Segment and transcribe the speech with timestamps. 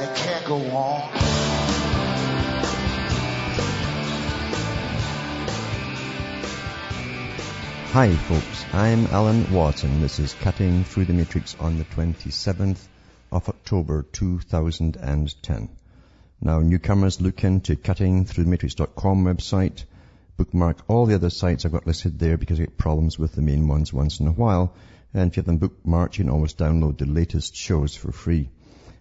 [0.00, 1.00] and it can't go on.
[7.90, 9.76] Hi folks, I'm Alan Watt.
[9.76, 12.78] This is Cutting Through the Matrix on the 27th
[13.32, 15.68] of October 2010.
[16.40, 19.84] Now newcomers look into cuttingthroughthematrix.com website,
[20.36, 23.42] bookmark all the other sites I've got listed there because I get problems with the
[23.42, 24.74] main ones once in a while.
[25.14, 28.50] And if you have them bookmarked, you can always download the latest shows for free.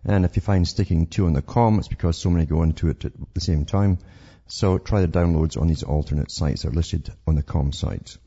[0.06, 2.90] And if you find sticking to on the com, it's because so many go into
[2.90, 4.00] it at the same time.
[4.48, 8.18] So try the downloads on these alternate sites that are listed on the com site.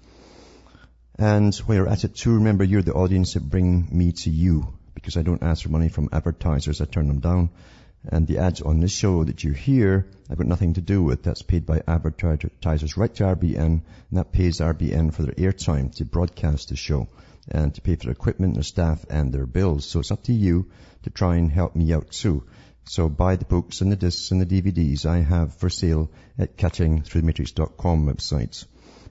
[1.18, 4.72] And while you're at it too, remember you're the audience that bring me to you
[4.94, 6.80] because I don't ask for money from advertisers.
[6.80, 7.50] I turn them down.
[8.04, 11.22] And the ads on this show that you hear, I've got nothing to do with.
[11.22, 16.06] That's paid by advertisers right to RBN, and that pays RBN for their airtime to
[16.06, 17.08] broadcast the show
[17.48, 19.84] and to pay for their equipment, their staff, and their bills.
[19.86, 20.70] So it's up to you
[21.02, 22.44] to try and help me out too.
[22.84, 26.56] So buy the books and the discs and the DVDs I have for sale at
[26.56, 28.66] cuttingthroughthematrix.com websites.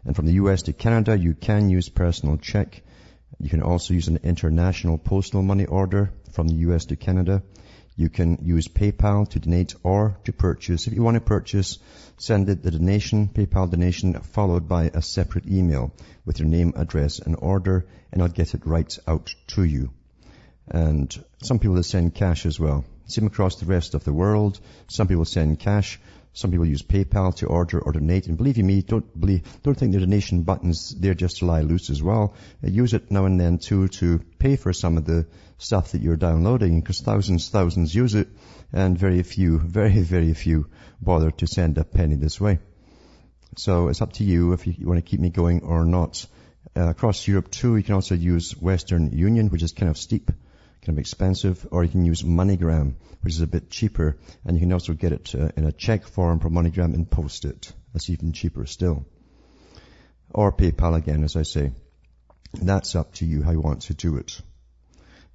[0.06, 2.82] And from the US to Canada, you can use personal check.
[3.40, 7.44] You can also use an international postal money order from the US to Canada.
[8.00, 10.88] You can use PayPal to donate or to purchase.
[10.88, 11.80] If you want to purchase,
[12.16, 15.92] send it the donation, PayPal donation, followed by a separate email
[16.23, 19.92] with your name, address, and order, and I'll get it right out to you.
[20.70, 22.86] And some people will send cash as well.
[23.08, 24.61] Same across the rest of the world.
[24.88, 26.00] Some people send cash.
[26.40, 28.28] Some people use PayPal to order or donate.
[28.28, 31.64] And believe you me, don't believe, don't think the donation buttons there just to lie
[31.64, 32.33] loose as well.
[32.64, 35.27] Uh, use it now and then too to pay for some of the
[35.58, 38.30] stuff that you're downloading because thousands, thousands use it
[38.72, 40.67] and very few, very, very few
[41.02, 42.60] bother to send a penny this way.
[43.58, 46.26] So it's up to you if you, want to keep me going or not.
[46.73, 50.32] Uh, across Europe too, you can also use Western Union, which is kind of steep
[50.82, 54.62] kind of expensive, or you can use MoneyGram, which is a bit cheaper, and you
[54.62, 57.72] can also get it uh, in a check form from MoneyGram and post it.
[57.94, 59.06] That's even cheaper still.
[60.32, 61.72] Or PayPal again, as I say.
[62.54, 64.42] That's up to you how you want to do it.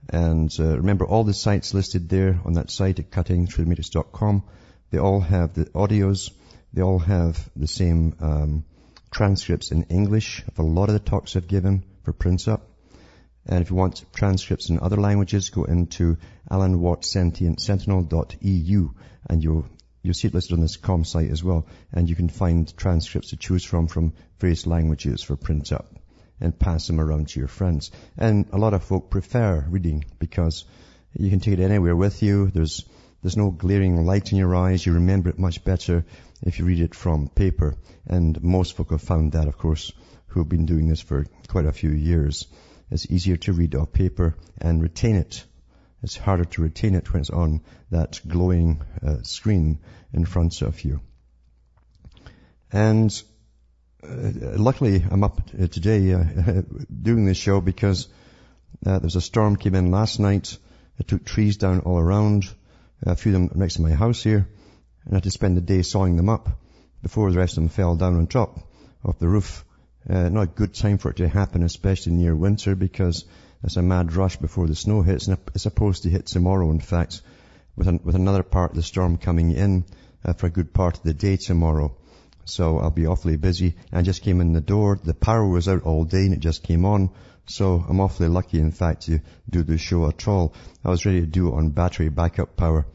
[0.08, 4.42] And uh, remember, all the sites listed there on that site at cuttingthroughthematrix.com,
[4.90, 6.30] they all have the audios,
[6.72, 8.64] they all have the same um,
[9.10, 12.73] transcripts in English of a lot of the talks I've given for print up.
[13.46, 16.16] And if you want transcripts in other languages, go into
[16.50, 18.90] alanwattsentientsentinel.eu
[19.28, 19.66] and you'll,
[20.02, 21.66] you'll see it listed on this com site as well.
[21.92, 25.94] And you can find transcripts to choose from from various languages for print up
[26.40, 27.90] and pass them around to your friends.
[28.16, 30.64] And a lot of folk prefer reading because
[31.12, 32.50] you can take it anywhere with you.
[32.50, 32.84] There's,
[33.22, 34.84] there's no glaring light in your eyes.
[34.84, 36.04] You remember it much better
[36.42, 37.76] if you read it from paper.
[38.06, 39.92] And most folk have found that, of course,
[40.28, 42.46] who have been doing this for quite a few years.
[42.90, 45.44] It's easier to read off paper and retain it.
[46.02, 49.78] It's harder to retain it when it's on that glowing uh, screen
[50.12, 51.00] in front of you.
[52.70, 53.10] And
[54.02, 56.24] uh, luckily, I'm up uh, today uh,
[57.02, 58.08] doing this show because
[58.84, 60.58] uh, there's a storm came in last night.
[60.98, 62.44] It took trees down all around,
[63.02, 64.46] a few of them next to my house here,
[65.04, 66.48] and I had to spend the day sawing them up
[67.02, 68.58] before the rest of them fell down on top
[69.02, 69.64] of the roof.
[70.08, 73.24] Uh, not a good time for it to happen, especially near winter, because
[73.62, 76.80] it's a mad rush before the snow hits, and it's supposed to hit tomorrow, in
[76.80, 77.22] fact,
[77.76, 79.84] with, an, with another part of the storm coming in
[80.24, 81.96] uh, for a good part of the day tomorrow.
[82.44, 83.76] So I'll be awfully busy.
[83.90, 84.98] I just came in the door.
[85.02, 87.10] The power was out all day and it just came on.
[87.46, 90.54] So I'm awfully lucky, in fact, to do the show at all.
[90.84, 92.86] I was ready to do it on battery backup power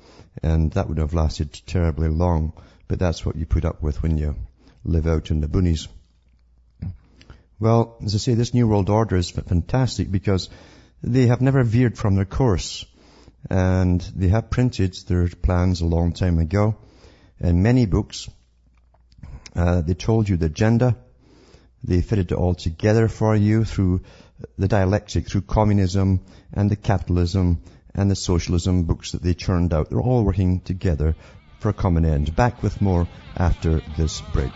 [0.43, 2.53] and that would have lasted terribly long.
[2.87, 4.35] But that's what you put up with when you
[4.83, 5.87] live out in the boonies.
[7.59, 10.49] Well, as I say, this New World Order is fantastic because
[11.03, 12.85] they have never veered from their course.
[13.49, 16.77] And they have printed their plans a long time ago
[17.39, 18.29] in many books.
[19.55, 20.95] Uh, they told you the agenda.
[21.83, 24.01] They fitted it all together for you through
[24.57, 26.21] the dialectic, through communism
[26.53, 27.61] and the capitalism
[27.93, 29.89] and the socialism books that they churned out.
[29.89, 31.15] They're all working together
[31.59, 32.35] for a common end.
[32.35, 34.51] Back with more after this break.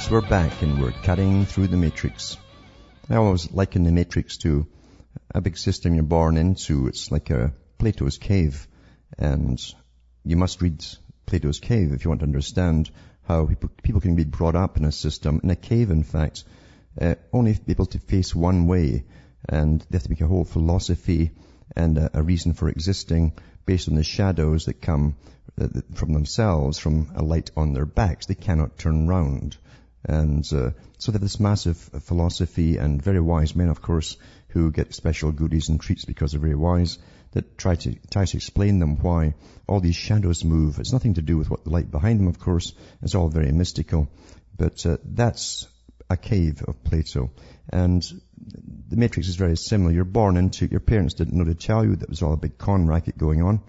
[0.00, 2.38] Folks, we're back and we're cutting through the matrix.
[3.10, 4.66] I always liken the matrix to
[5.34, 6.86] a big system you're born into.
[6.86, 8.66] It's like a Plato's cave
[9.18, 9.60] and
[10.24, 10.82] you must read
[11.26, 12.90] Plato's cave if you want to understand
[13.28, 15.38] how people, can be brought up in a system.
[15.44, 16.44] In a cave, in fact,
[16.98, 19.04] uh, only able to face one way
[19.50, 21.32] and they have to make a whole philosophy
[21.76, 23.34] and a, a reason for existing
[23.66, 25.16] based on the shadows that come
[25.60, 28.24] uh, from themselves from a light on their backs.
[28.24, 29.58] They cannot turn round.
[30.04, 34.16] And uh, so they have this massive philosophy and very wise men, of course,
[34.48, 36.98] who get special goodies and treats because they're very wise,
[37.32, 39.34] that try to, try to explain them why
[39.68, 40.78] all these shadows move.
[40.78, 42.72] It's nothing to do with what the light behind them, of course.
[43.02, 44.08] It's all very mystical.
[44.56, 45.68] But uh, that's
[46.08, 47.30] a cave of Plato.
[47.68, 48.02] And
[48.88, 49.92] the matrix is very similar.
[49.92, 50.72] You're born into, it.
[50.72, 53.42] your parents didn't know to tell you that was all a big con racket going
[53.42, 53.60] on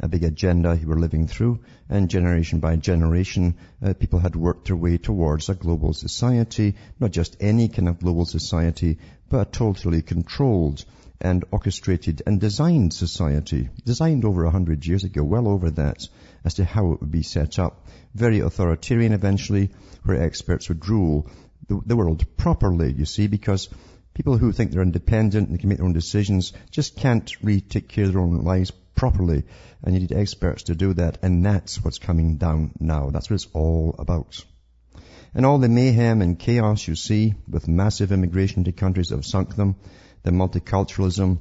[0.00, 4.66] a big agenda you were living through, and generation by generation, uh, people had worked
[4.66, 8.98] their way towards a global society, not just any kind of global society,
[9.28, 10.84] but a totally controlled
[11.20, 16.08] and orchestrated and designed society, designed over a hundred years ago, well over that,
[16.44, 17.86] as to how it would be set up.
[18.14, 19.70] Very authoritarian eventually,
[20.02, 21.30] where experts would rule
[21.68, 23.68] the, the world properly, you see, because
[24.12, 27.60] people who think they're independent and they can make their own decisions just can't really
[27.60, 29.44] take care of their own lives properly.
[29.82, 31.18] And you need experts to do that.
[31.22, 33.10] And that's what's coming down now.
[33.10, 34.44] That's what it's all about.
[35.34, 39.26] And all the mayhem and chaos you see with massive immigration to countries that have
[39.26, 39.76] sunk them,
[40.22, 41.38] the multiculturalism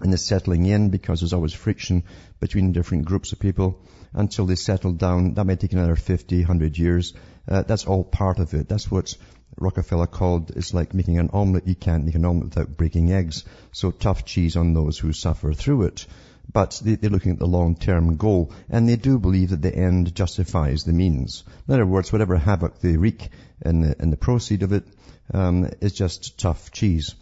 [0.00, 2.04] and the settling in because there's always friction
[2.40, 3.80] between different groups of people
[4.12, 5.34] until they settle down.
[5.34, 7.14] That may take another 50, 100 years.
[7.48, 8.68] Uh, that's all part of it.
[8.68, 9.16] That's what
[9.56, 11.66] Rockefeller called, it's like making an omelette.
[11.66, 13.44] You can't make an omelette without breaking eggs.
[13.72, 16.06] So tough cheese on those who suffer through it
[16.52, 20.14] but they, are looking at the long-term goal, and they do believe that the end
[20.14, 21.44] justifies the means.
[21.68, 23.28] In other words, whatever havoc they wreak
[23.64, 24.84] in the, in the proceed of it
[25.32, 27.14] um, is just tough cheese.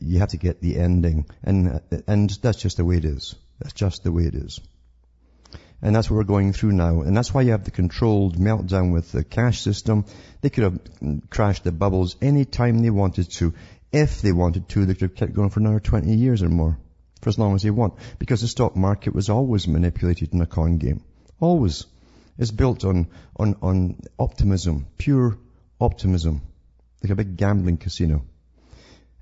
[0.00, 3.34] You have to get the ending, and and that's just the way it is.
[3.60, 4.60] That's just the way it is.
[5.82, 7.02] And that's what we're going through now.
[7.02, 10.06] And that's why you have the controlled meltdown with the cash system.
[10.40, 10.80] They could have
[11.28, 13.52] crashed the bubbles any time they wanted to.
[13.92, 16.78] If they wanted to, they could have kept going for another 20 years or more
[17.24, 17.94] for as long as they want.
[18.18, 21.02] Because the stock market was always manipulated in a con game.
[21.40, 21.86] Always.
[22.38, 25.38] It's built on, on, on optimism, pure
[25.80, 26.42] optimism.
[27.02, 28.24] Like a big gambling casino.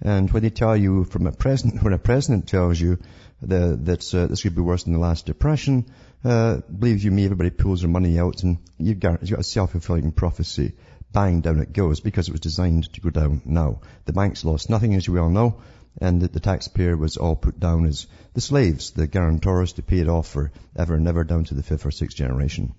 [0.01, 2.99] And when they tell you from a president, when a president tells you
[3.41, 5.87] the, that uh, this could be worse than the last depression,
[6.25, 9.45] uh, believe you me, everybody pulls their money out and you've got, you've got a
[9.45, 10.73] self-fulfilling prophecy.
[11.13, 13.81] Bang, down it goes because it was designed to go down now.
[14.07, 15.61] The banks lost nothing, as you well know
[16.01, 19.99] and that the taxpayer was all put down as the slaves, the guarantors to pay
[19.99, 22.75] it off for ever and ever down to the fifth or sixth generation.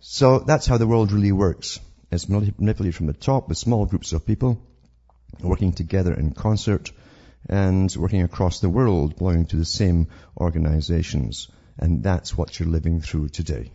[0.00, 1.80] So that's how the world really works.
[2.10, 4.60] It's manipulated from the top with small groups of people
[5.40, 6.90] working together in concert
[7.48, 11.48] and working across the world belonging to the same organizations.
[11.78, 13.70] And that's what you're living through today.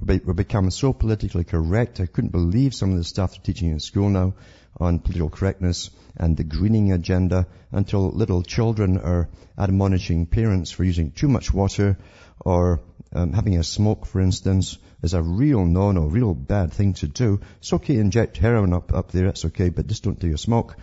[0.00, 2.00] We've become so politically correct.
[2.00, 4.34] I couldn't believe some of the stuff they're teaching in school now
[4.78, 9.28] on political correctness and the greening agenda until little children are
[9.58, 11.98] admonishing parents for using too much water
[12.40, 12.80] or
[13.12, 17.40] um, having a smoke, for instance, is a real no-no, real bad thing to do.
[17.58, 20.76] It's okay inject heroin up, up there, that's okay, but just don't do your smoke.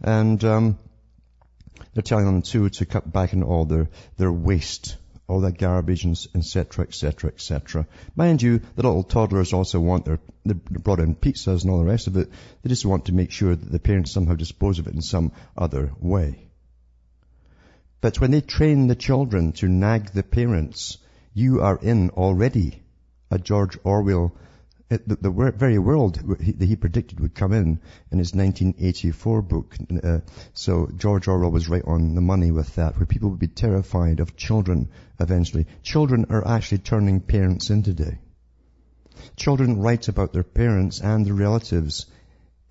[0.00, 0.78] And um,
[1.94, 4.96] they're telling them too to cut back on all their, their waste
[5.28, 7.86] all that garbage, and etc., etc., etc.
[8.16, 11.84] Mind you, the little toddlers also want their, they brought in pizzas and all the
[11.84, 12.30] rest of it.
[12.62, 15.32] They just want to make sure that the parents somehow dispose of it in some
[15.56, 16.48] other way.
[18.00, 20.96] But when they train the children to nag the parents,
[21.34, 22.82] you are in already
[23.30, 24.32] a George Orwell
[24.88, 27.78] the, the, very world that he predicted would come in
[28.10, 29.76] in his 1984 book.
[30.02, 30.20] Uh,
[30.54, 34.20] so George Orwell was right on the money with that, where people would be terrified
[34.20, 34.88] of children
[35.20, 35.66] eventually.
[35.82, 38.18] Children are actually turning parents in today.
[39.36, 42.06] Children write about their parents and their relatives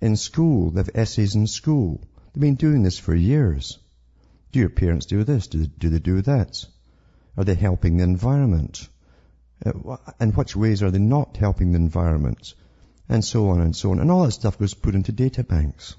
[0.00, 0.70] in school.
[0.70, 2.00] They have essays in school.
[2.32, 3.78] They've been doing this for years.
[4.50, 5.46] Do your parents do this?
[5.46, 6.64] Do they do, they do that?
[7.36, 8.88] Are they helping the environment?
[9.64, 12.54] Uh, and which ways are they not helping the environment?
[13.08, 14.00] And so on and so on.
[14.00, 15.96] And all that stuff goes put into data banks.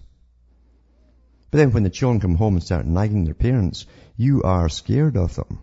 [1.51, 3.85] But then when the children come home and start nagging their parents,
[4.15, 5.59] you are scared of them.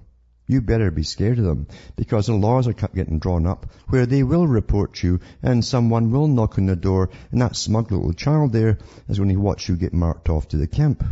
[0.48, 4.06] You better be scared of them because the laws are kept getting drawn up where
[4.06, 8.12] they will report you and someone will knock on the door and that smug little
[8.12, 11.02] child there is going to watch you get marked off to the camp.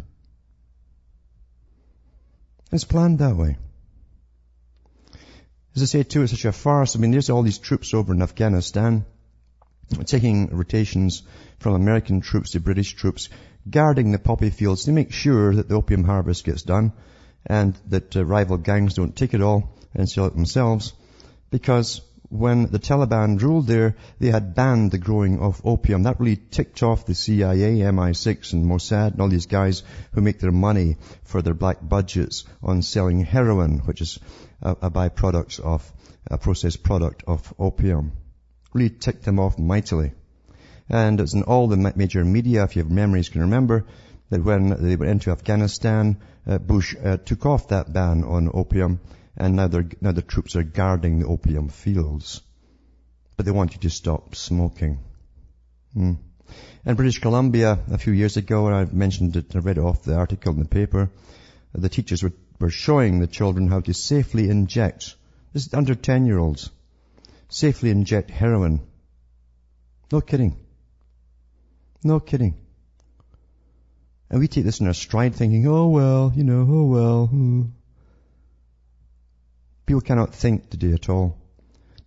[2.71, 3.57] It's planned that way.
[5.77, 6.95] As I say too, it's such a farce.
[6.95, 9.05] I mean, there's all these troops over in Afghanistan
[10.05, 11.23] taking rotations
[11.59, 13.29] from American troops to British troops,
[13.69, 16.93] guarding the poppy fields to make sure that the opium harvest gets done
[17.47, 20.93] and that uh, rival gangs don't take it all and sell it themselves.
[21.51, 22.01] Because
[22.31, 26.05] when the Taliban ruled there, they had banned the growing of opium.
[26.05, 30.41] That really ticked off the CIA, MI6 and Mossad and all these guys who make
[30.41, 34.19] their money for their black budgets on selling heroin, which is
[34.65, 35.93] a, a byproduct of,
[36.31, 38.13] a processed product of opium.
[38.73, 40.13] Really ticked them off mightily.
[40.89, 43.87] And it's in all the major media, if you have memories, can remember
[44.31, 49.01] that when they went into Afghanistan, uh, Bush uh, took off that ban on opium
[49.37, 49.69] and now,
[50.01, 52.41] now the troops are guarding the opium fields.
[53.37, 55.01] But they want you to stop smoking.
[55.93, 56.13] Hmm.
[56.87, 60.15] In British Columbia, a few years ago, and I mentioned it, I read off the
[60.15, 61.11] article in the paper,
[61.73, 62.33] the teachers were,
[62.65, 65.17] were showing the children how to safely inject,
[65.53, 66.71] this is under 10 year olds,
[67.51, 68.81] safely inject heroin.
[70.11, 70.57] No kidding.
[72.03, 72.55] No kidding.
[74.31, 77.27] And we take this in our stride thinking, oh well, you know, oh well.
[77.27, 77.63] Hmm.
[79.85, 81.37] People cannot think today at all.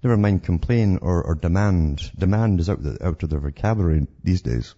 [0.02, 2.02] Never mind complain or, or demand.
[2.18, 4.74] Demand is out, the, out of their vocabulary these days.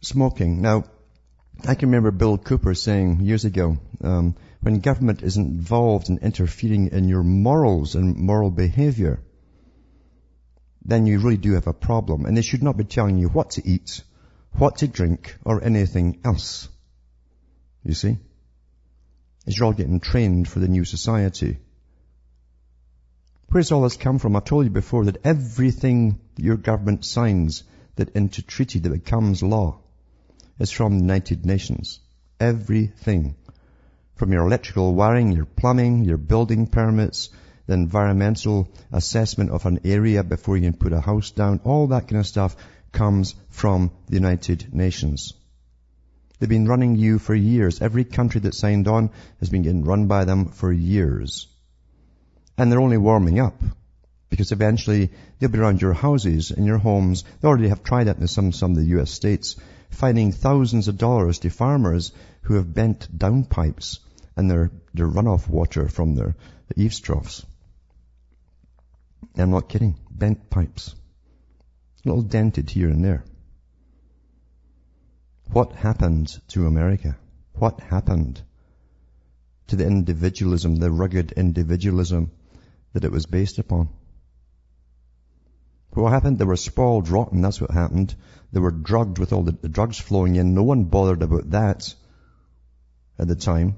[0.00, 0.62] Smoking.
[0.62, 0.84] Now,
[1.66, 6.88] I can remember Bill Cooper saying years ago, um, when government is involved in interfering
[6.88, 9.20] in your morals and moral behavior,
[10.84, 12.24] then you really do have a problem.
[12.24, 14.02] And they should not be telling you what to eat,
[14.52, 16.68] what to drink, or anything else.
[17.84, 18.18] You see?
[19.48, 21.56] as you're all getting trained for the new society.
[23.48, 24.36] Where's all this come from?
[24.36, 27.62] I told you before that everything your government signs
[27.96, 29.80] that into treaty that becomes law
[30.58, 32.00] is from the United Nations.
[32.40, 33.36] Everything.
[34.16, 37.30] From your electrical wiring, your plumbing, your building permits,
[37.66, 42.08] the environmental assessment of an area before you can put a house down, all that
[42.08, 42.56] kind of stuff
[42.92, 45.34] comes from the United Nations.
[46.38, 47.82] They've been running you for years.
[47.82, 49.10] Every country that signed on
[49.40, 51.48] has been getting run by them for years.
[52.56, 53.60] And they're only warming up.
[54.30, 57.24] Because eventually they'll be around your houses and your homes.
[57.40, 59.56] They already have tried that in some, some of the US states,
[59.90, 63.98] finding thousands of dollars to farmers who have bent downpipes
[64.36, 66.34] and their, their runoff water from their
[66.68, 67.44] the eaves troughs.
[69.36, 69.96] I'm not kidding.
[70.10, 70.94] Bent pipes.
[72.04, 73.24] A little dented here and there.
[75.50, 77.16] What happened to America?
[77.54, 78.40] What happened
[79.68, 82.30] to the individualism, the rugged individualism
[82.92, 83.88] that it was based upon?
[85.90, 86.38] What happened?
[86.38, 88.14] They were spoiled rotten, that's what happened.
[88.52, 90.54] They were drugged with all the, the drugs flowing in.
[90.54, 91.94] No one bothered about that
[93.18, 93.76] at the time.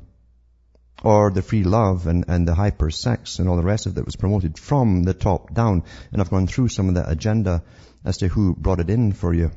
[1.03, 4.05] Or the free love and, and the hyper sex and all the rest of it
[4.05, 5.85] was promoted from the top down.
[6.13, 7.63] And I've gone through some of that agenda
[8.05, 9.51] as to who brought it in for you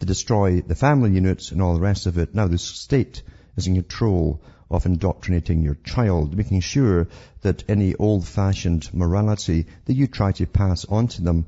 [0.00, 2.34] to destroy the family units and all the rest of it.
[2.34, 3.22] Now the state
[3.56, 7.08] is in control of indoctrinating your child, making sure
[7.42, 11.46] that any old-fashioned morality that you try to pass on to them,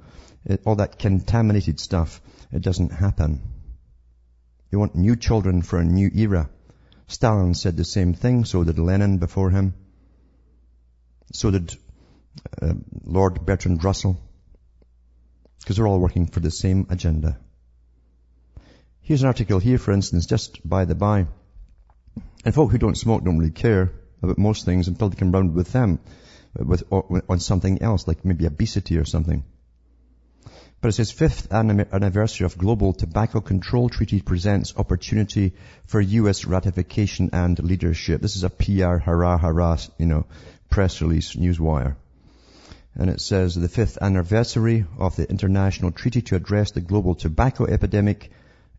[0.49, 2.21] eh, all that contaminated stuff,
[2.53, 3.41] it doesn't happen.
[4.71, 6.49] You want new children for a new era.
[7.09, 9.75] Stalin said the same thing, so did Lenin before him.
[11.33, 11.77] So did
[12.61, 14.21] uh, Lord Bertrand Russell.
[15.61, 17.39] Because they're all working for the same agenda.
[19.01, 21.27] Here's an article here, for instance, just by the by.
[22.45, 25.55] And folk who don't smoke don't really care about most things until they come round
[25.55, 26.01] with them,
[26.55, 29.45] with, on something else, like maybe obesity or something.
[30.81, 35.55] But it says fifth anniversary of Global Tobacco Control Treaty presents opportunity
[35.87, 36.45] for U.S.
[36.45, 38.21] ratification and leadership.
[38.21, 40.27] This is a PR hurrah hurrah, you know,
[40.71, 41.97] press release, newswire.
[42.95, 47.67] And it says the fifth anniversary of the international treaty to address the global tobacco
[47.67, 48.31] epidemic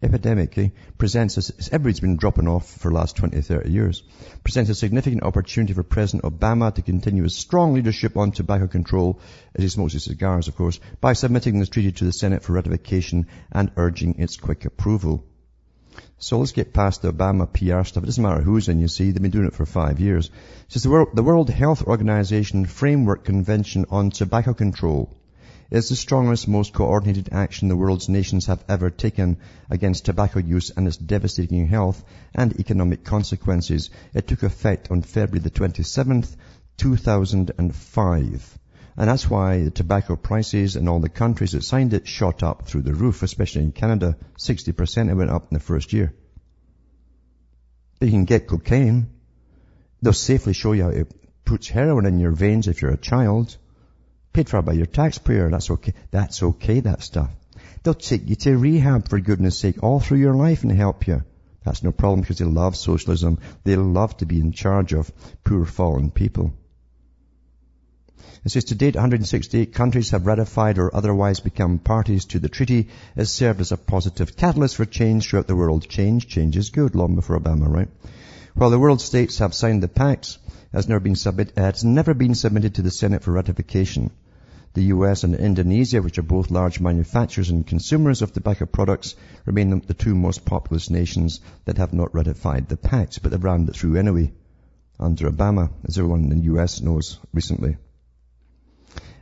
[0.02, 4.04] epidemic eh, presents us, everybody's been dropping off for the last 20, 30 years,
[4.44, 9.20] presents a significant opportunity for President Obama to continue his strong leadership on tobacco control,
[9.56, 12.54] as he smokes his cigars, of course, by submitting this treaty to the Senate for
[12.54, 15.26] ratification and urging its quick approval.
[16.18, 18.04] So let's get past the Obama PR stuff.
[18.04, 19.12] It doesn't matter who's in, you see.
[19.12, 20.28] They've been doing it for five years.
[20.28, 20.34] It
[20.68, 25.14] says the World, the World Health Organization Framework Convention on Tobacco Control
[25.72, 29.38] is the strongest, most coordinated action the world's nations have ever taken
[29.70, 33.92] against tobacco use and its devastating health and economic consequences.
[34.14, 36.36] It took effect on February the 27th,
[36.78, 38.60] 2005.
[38.98, 42.66] And that's why the tobacco prices in all the countries that signed it shot up
[42.66, 44.18] through the roof, especially in Canada.
[44.38, 46.14] 60% it went up in the first year.
[48.00, 49.12] But you can get cocaine.
[50.02, 51.14] They'll safely show you how it
[51.46, 53.56] puts heroin in your veins if you're a child
[54.34, 55.50] Paid for by your taxpayer.
[55.50, 55.94] That's okay.
[56.12, 57.32] That's okay, that stuff.
[57.84, 61.24] They'll take you to rehab for goodness sake all through your life and help you.
[61.64, 63.40] That's no problem because they love socialism.
[63.64, 65.12] They love to be in charge of
[65.44, 66.54] poor fallen people.
[68.46, 72.88] It says to date 168 countries have ratified or otherwise become parties to the treaty.
[73.18, 75.90] It served as a positive catalyst for change throughout the world.
[75.90, 77.90] Change, change is good, long before Obama, right?
[78.56, 80.39] While the world states have signed the pact, it
[80.74, 84.12] has never been, submit, it has never been submitted to the Senate for ratification.
[84.74, 89.82] The US and Indonesia, which are both large manufacturers and consumers of tobacco products, remain
[89.86, 93.76] the two most populous nations that have not ratified the pact, but they've rammed it
[93.76, 94.32] through anyway
[95.00, 97.78] under Obama, as everyone in the US knows recently.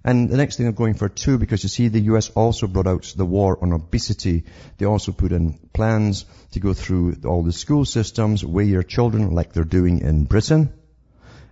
[0.03, 2.87] And the next thing I'm going for too, because you see the US also brought
[2.87, 4.45] out the war on obesity.
[4.77, 9.31] They also put in plans to go through all the school systems, weigh your children
[9.31, 10.71] like they're doing in Britain,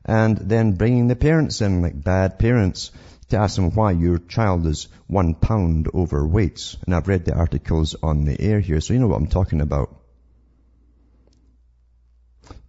[0.05, 2.91] and then bringing the parents in like bad parents
[3.29, 6.75] to ask them why your child is one pound overweight.
[6.85, 9.62] And I've read the articles on the air here, so you know what I'm talking
[9.62, 9.95] about.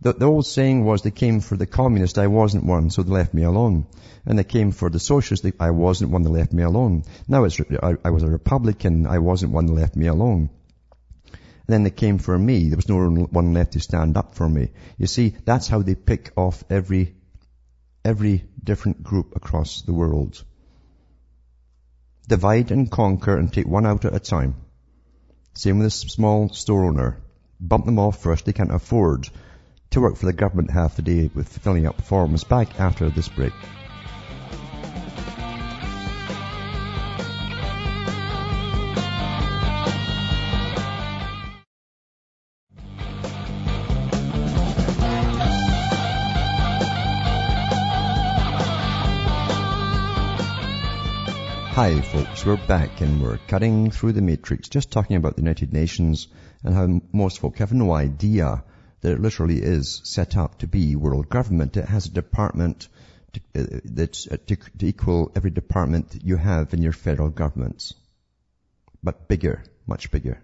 [0.00, 3.10] The, the old saying was they came for the communist, I wasn't one, so they
[3.10, 3.86] left me alone.
[4.24, 7.04] And they came for the socialist, I wasn't one, they left me alone.
[7.28, 10.50] Now it's, I, I was a Republican, I wasn't one, they left me alone.
[11.32, 14.48] And then they came for me, there was no one left to stand up for
[14.48, 14.70] me.
[14.96, 17.15] You see, that's how they pick off every,
[18.06, 20.42] every different group across the world.
[22.28, 24.54] Divide and conquer and take one out at a time.
[25.54, 27.20] Same with a small store owner.
[27.60, 29.28] Bump them off first, they can't afford
[29.90, 33.28] to work for the government half the day with filling up forms back after this
[33.28, 33.52] break.
[51.76, 55.74] Hi folks, we're back and we're cutting through the matrix, just talking about the United
[55.74, 56.26] Nations
[56.64, 58.64] and how most folk have no idea
[59.02, 61.76] that it literally is set up to be world government.
[61.76, 62.88] It has a department
[63.34, 67.28] to, uh, that's uh, to, to equal every department that you have in your federal
[67.28, 67.92] governments.
[69.02, 70.40] But bigger, much bigger.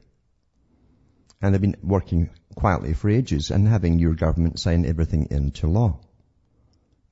[1.40, 5.98] And they've been working quietly for ages and having your government sign everything into law.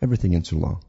[0.02, 0.80] Everything into law.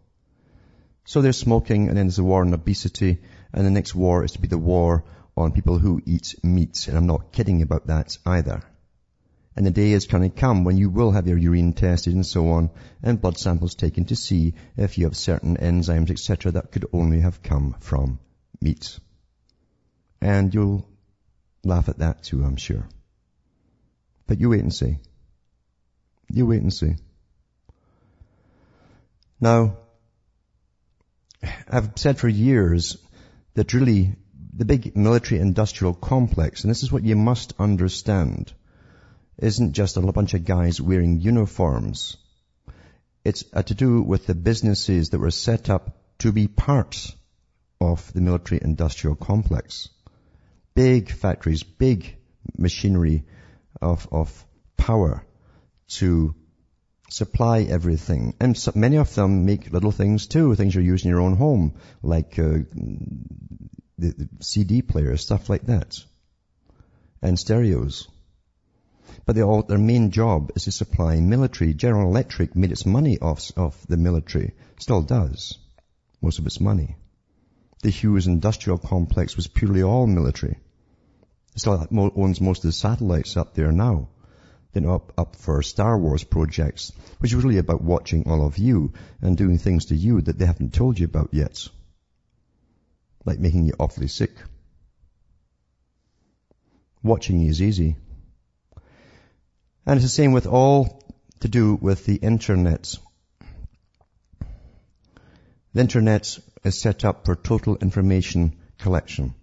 [1.05, 3.19] So there's smoking and then there's a war on obesity
[3.53, 5.03] and the next war is to be the war
[5.35, 6.87] on people who eat meat.
[6.87, 8.61] And I'm not kidding about that either.
[9.55, 12.25] And the day is going to come when you will have your urine tested and
[12.25, 12.69] so on,
[13.03, 17.19] and blood samples taken to see if you have certain enzymes, etc., that could only
[17.19, 18.19] have come from
[18.61, 18.99] meat.
[20.21, 20.87] And you'll
[21.65, 22.87] laugh at that too, I'm sure.
[24.25, 24.99] But you wait and see.
[26.29, 26.95] You wait and see.
[29.41, 29.77] Now,
[31.67, 32.97] I've said for years
[33.53, 34.15] that really
[34.53, 38.53] the big military industrial complex, and this is what you must understand,
[39.37, 42.17] isn't just a bunch of guys wearing uniforms.
[43.23, 47.15] It's uh, to do with the businesses that were set up to be part
[47.79, 49.89] of the military industrial complex.
[50.75, 52.15] Big factories, big
[52.57, 53.25] machinery
[53.81, 54.45] of, of
[54.77, 55.25] power
[55.87, 56.35] to
[57.11, 58.33] supply everything.
[58.39, 61.35] And so many of them make little things too, things you use in your own
[61.35, 62.59] home, like uh,
[63.97, 65.99] the, the CD players, stuff like that,
[67.21, 68.07] and stereos.
[69.25, 71.73] But all, their main job is to supply military.
[71.73, 74.53] General Electric made its money off, off the military.
[74.79, 75.57] Still does.
[76.21, 76.95] Most of its money.
[77.83, 80.59] The Hughes industrial complex was purely all military.
[81.55, 84.07] It still owns most of the satellites up there now.
[84.73, 88.93] Then up, up for Star Wars projects, which is really about watching all of you
[89.21, 91.67] and doing things to you that they haven't told you about yet.
[93.25, 94.31] Like making you awfully sick.
[97.03, 97.97] Watching is easy.
[99.85, 101.03] And it's the same with all
[101.41, 102.95] to do with the internet.
[105.73, 109.33] The internet is set up for total information collection.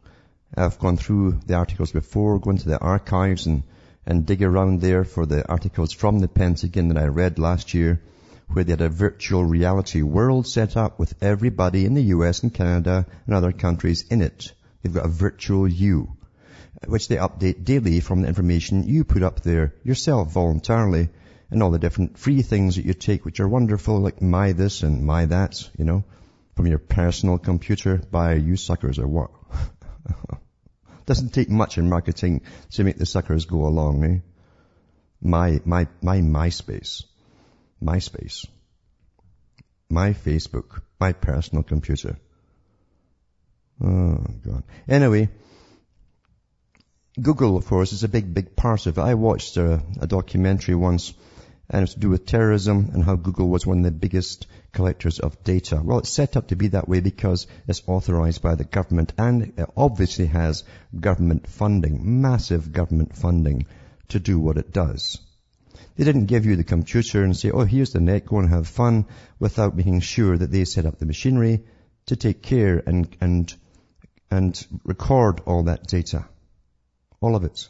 [0.54, 3.64] I've gone through the articles before, go to the archives and,
[4.08, 8.00] and dig around there for the articles from the Pentagon that I read last year,
[8.48, 12.52] where they had a virtual reality world set up with everybody in the US and
[12.52, 14.50] Canada and other countries in it.
[14.82, 16.16] They've got a virtual you
[16.86, 21.10] which they update daily from the information you put up there yourself voluntarily
[21.50, 24.82] and all the different free things that you take which are wonderful like my this
[24.82, 26.02] and my that, you know,
[26.56, 29.30] from your personal computer by you suckers or what.
[31.08, 32.42] Doesn't take much in marketing
[32.72, 34.18] to make the suckers go along, eh?
[35.22, 37.04] My, my, my MySpace.
[37.82, 38.46] MySpace.
[39.88, 40.82] My Facebook.
[41.00, 42.18] My personal computer.
[43.82, 44.64] Oh, God.
[44.86, 45.30] Anyway,
[47.18, 49.00] Google, of course, is a big, big part of it.
[49.00, 51.14] I watched a, a documentary once
[51.70, 54.46] and it's to do with terrorism and how Google was one of the biggest
[54.78, 55.80] collectors of data.
[55.82, 59.54] Well, it's set up to be that way because it's authorized by the government and
[59.58, 60.62] it obviously has
[61.08, 63.66] government funding, massive government funding
[64.10, 65.18] to do what it does.
[65.96, 68.68] They didn't give you the computer and say, oh, here's the net, go and have
[68.68, 69.06] fun,
[69.40, 71.64] without making sure that they set up the machinery
[72.06, 73.52] to take care and, and,
[74.30, 76.24] and record all that data.
[77.20, 77.66] All of it.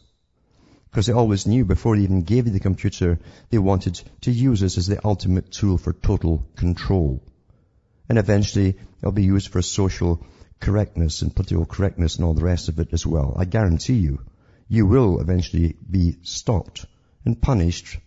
[0.91, 3.19] Because they always knew before they even gave you the computer,
[3.51, 7.23] they wanted to use this as the ultimate tool for total control.
[8.09, 10.25] And eventually it'll be used for social
[10.61, 13.35] correctness and political correctness and all the rest of it as well.
[13.39, 14.21] I guarantee you,
[14.69, 16.87] you will eventually be stopped
[17.25, 17.99] and punished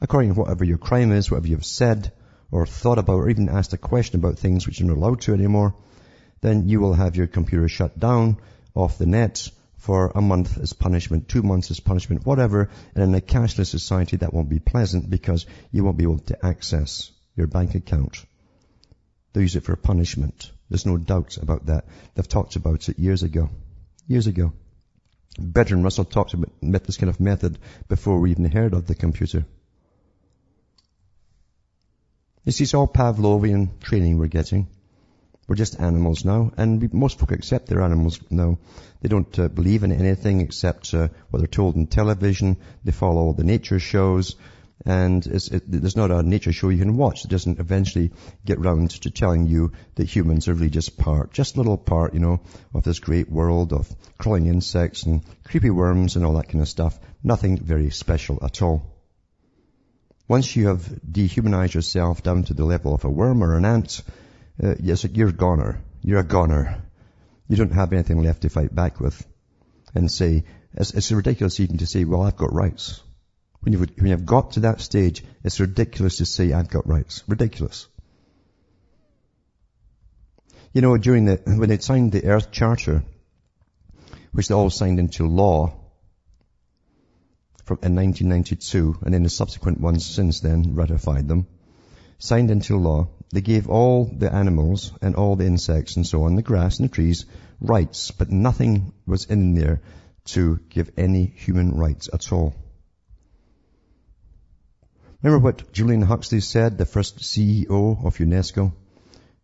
[0.00, 2.12] according to whatever your crime is, whatever you've said
[2.50, 5.34] or thought about or even asked a question about things which you're not allowed to
[5.34, 5.74] anymore,
[6.40, 8.38] then you will have your computer shut down
[8.74, 12.68] off the net for a month as punishment, two months as punishment, whatever.
[12.94, 16.46] And in a cashless society, that won't be pleasant because you won't be able to
[16.46, 18.24] access your bank account.
[19.32, 20.50] They use it for punishment.
[20.68, 21.86] There's no doubt about that.
[22.14, 23.48] They've talked about it years ago.
[24.06, 24.52] Years ago.
[25.38, 29.46] Bertrand Russell talked about this kind of method before we even heard of the computer.
[32.44, 34.66] This is all Pavlovian training we're getting.
[35.50, 38.58] We're just animals now, and we, most folk accept they're animals now.
[39.00, 42.58] They don't uh, believe in anything except uh, what they're told in television.
[42.84, 44.36] They follow the nature shows,
[44.86, 48.12] and it, there's not a nature show you can watch that doesn't eventually
[48.44, 52.14] get round to telling you that humans are really just part, just a little part,
[52.14, 56.48] you know, of this great world of crawling insects and creepy worms and all that
[56.48, 56.96] kind of stuff.
[57.24, 58.86] Nothing very special at all.
[60.28, 64.00] Once you have dehumanized yourself down to the level of a worm or an ant,
[64.62, 65.82] uh, yes, you're a goner.
[66.02, 66.82] You're a goner.
[67.48, 69.26] You don't have anything left to fight back with.
[69.94, 70.44] And say,
[70.74, 73.02] it's, it's ridiculous even to say, well, I've got rights.
[73.60, 77.22] When you've, when you've got to that stage, it's ridiculous to say, I've got rights.
[77.26, 77.88] Ridiculous.
[80.72, 83.02] You know, during the, when they signed the Earth Charter,
[84.32, 85.74] which they all signed into law
[87.64, 91.48] from, in 1992, and then the subsequent ones since then ratified them,
[92.18, 96.34] signed into law, they gave all the animals and all the insects and so on,
[96.34, 97.26] the grass and the trees,
[97.60, 99.80] rights, but nothing was in there
[100.24, 102.54] to give any human rights at all.
[105.22, 108.72] Remember what Julian Huxley said, the first CEO of UNESCO?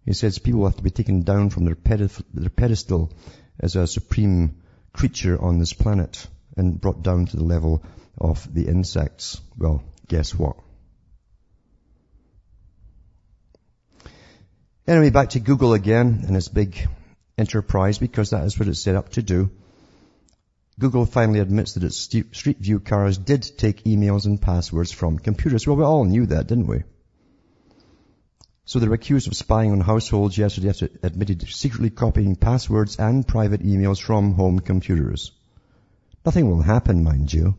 [0.04, 3.12] He says people have to be taken down from their, pedestal
[3.60, 7.82] as a supreme creature on this planet and brought down to the level
[8.16, 9.40] of the insects.
[9.58, 10.56] Well, guess what?
[14.86, 16.88] Anyway, back to Google again and its big
[17.36, 19.50] enterprise because that is what it's set up to do.
[20.78, 25.66] Google finally admits that its Street View cars did take emails and passwords from computers.
[25.66, 26.84] Well, we all knew that, didn't we?
[28.64, 33.26] So they were accused of spying on households yesterday after admitted secretly copying passwords and
[33.26, 35.32] private emails from home computers.
[36.24, 37.56] Nothing will happen, mind you.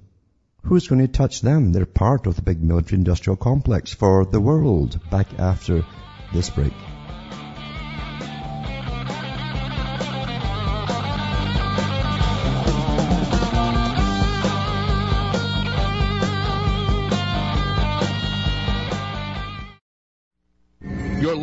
[0.63, 1.73] Who's going to touch them?
[1.73, 4.99] They're part of the big military industrial complex for the world.
[5.09, 5.85] Back after
[6.33, 6.73] this break.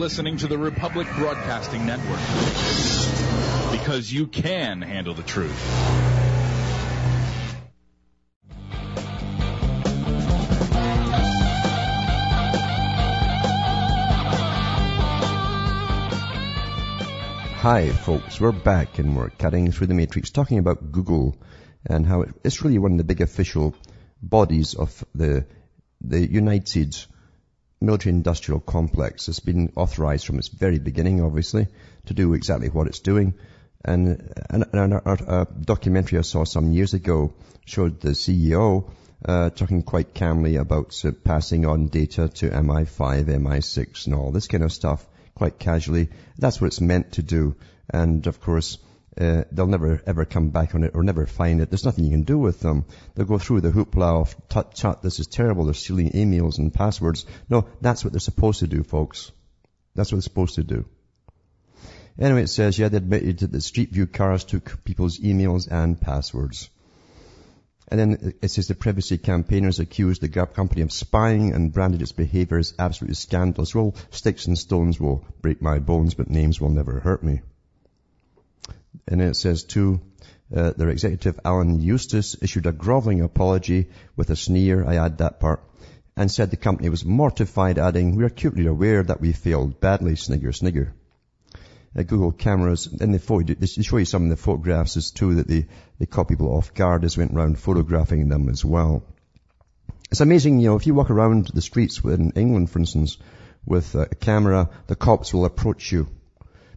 [0.04, 2.20] Listening to the Republic Broadcasting Network.
[3.70, 5.58] Because you can handle the truth.
[17.62, 21.34] Hi folks, we're back and we're cutting through the matrix talking about Google
[21.86, 23.74] and how it's really one of the big official
[24.20, 25.46] bodies of the,
[26.02, 26.94] the United
[27.84, 31.68] military industrial complex has been authorized from its very beginning, obviously,
[32.06, 33.34] to do exactly what it's doing.
[33.84, 37.34] And, and, and a, a, documentary I saw some years ago
[37.66, 38.90] showed the CEO
[39.24, 44.46] uh, talking quite calmly about uh, passing on data to MI5, MI6 and all this
[44.46, 46.08] kind of stuff quite casually.
[46.38, 47.56] That's what it's meant to do.
[47.90, 48.78] And of course,
[49.20, 51.70] uh, they'll never ever come back on it or never find it.
[51.70, 52.84] There's nothing you can do with them.
[53.14, 56.72] They'll go through the hoopla of tut tut, this is terrible, they're stealing emails and
[56.72, 57.26] passwords.
[57.48, 59.30] No, that's what they're supposed to do, folks.
[59.94, 60.84] That's what they're supposed to do.
[62.18, 66.00] Anyway, it says, yeah, they admitted that the Street View cars took people's emails and
[66.00, 66.70] passwords.
[67.88, 72.12] And then it says the privacy campaigners accused the company of spying and branded its
[72.12, 73.74] behavior as absolutely scandalous.
[73.74, 77.42] Well, sticks and stones will break my bones, but names will never hurt me.
[79.08, 80.00] And it says too,
[80.54, 85.40] uh, their executive Alan Eustace issued a groveling apology with a sneer, I add that
[85.40, 85.62] part,
[86.16, 90.16] and said the company was mortified, adding, we are acutely aware that we failed badly,
[90.16, 90.94] snigger, snigger.
[91.96, 95.36] Uh, Google cameras, and they, photo, they show you some of the photographs as too
[95.36, 95.66] that they,
[95.98, 99.04] they caught people off guard as went around photographing them as well.
[100.10, 103.16] It's amazing, you know, if you walk around the streets in England, for instance,
[103.64, 106.06] with a camera, the cops will approach you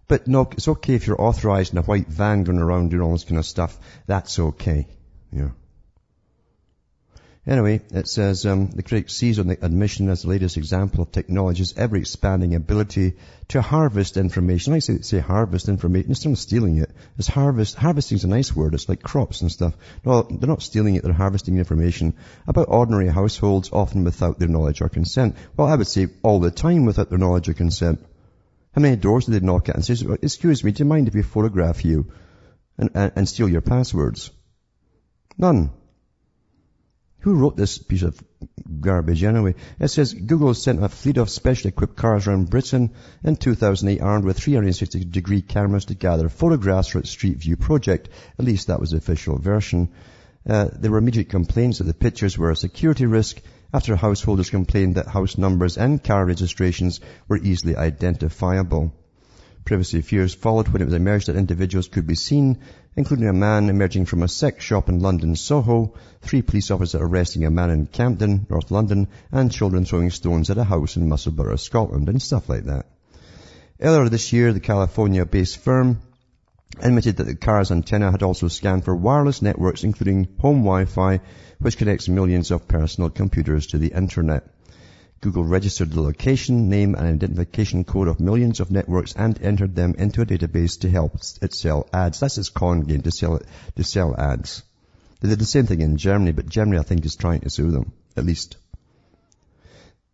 [0.08, 3.12] but no, it's okay if you're authorized in a white van going around doing all
[3.12, 3.78] this kind of stuff.
[4.06, 4.88] That's okay.
[5.32, 5.50] Yeah.
[7.48, 11.14] Anyway, it says um, the critic sees on the admission as the latest example of
[11.14, 13.14] technology's ever-expanding ability
[13.48, 14.74] to harvest information.
[14.74, 16.92] I say, say harvest information instead of stealing it.
[17.18, 17.76] It's harvest.
[17.76, 18.74] Harvesting is a nice word.
[18.74, 19.74] It's like crops and stuff.
[20.04, 21.04] No, they're not stealing it.
[21.04, 22.16] They're harvesting information
[22.48, 25.38] about ordinary households, often without their knowledge or consent.
[25.56, 28.06] Well, I would say all the time without their knowledge or consent.
[28.78, 31.16] How many doors did they knock at and says, excuse me, do you mind if
[31.16, 32.12] we photograph you
[32.78, 34.30] and, and, and steal your passwords?
[35.36, 35.72] None.
[37.22, 38.24] Who wrote this piece of
[38.80, 39.56] garbage anyway?
[39.80, 42.92] It says Google sent a fleet of specially equipped cars around Britain
[43.24, 48.10] in 2008 armed with 360 degree cameras to gather photographs for its Street View project.
[48.38, 49.90] At least that was the official version.
[50.48, 53.42] Uh, there were immediate complaints that the pictures were a security risk
[53.74, 58.94] after householders complained that house numbers and car registrations were easily identifiable.
[59.66, 62.58] Privacy fears followed when it was emerged that individuals could be seen,
[62.96, 67.44] including a man emerging from a sex shop in London Soho, three police officers arresting
[67.44, 71.60] a man in Camden, North London, and children throwing stones at a house in Musselburgh,
[71.60, 72.86] Scotland, and stuff like that.
[73.82, 76.00] Earlier this year, the California-based firm
[76.80, 81.22] admitted that the car's antenna had also scanned for wireless networks, including home Wi-Fi,
[81.60, 84.44] which connects millions of personal computers to the internet.
[85.20, 89.96] Google registered the location, name and identification code of millions of networks and entered them
[89.98, 92.20] into a database to help it sell ads.
[92.20, 93.40] That's its con game to sell
[93.76, 94.62] to sell ads.
[95.20, 97.72] They did the same thing in Germany, but Germany I think is trying to sue
[97.72, 98.58] them, at least.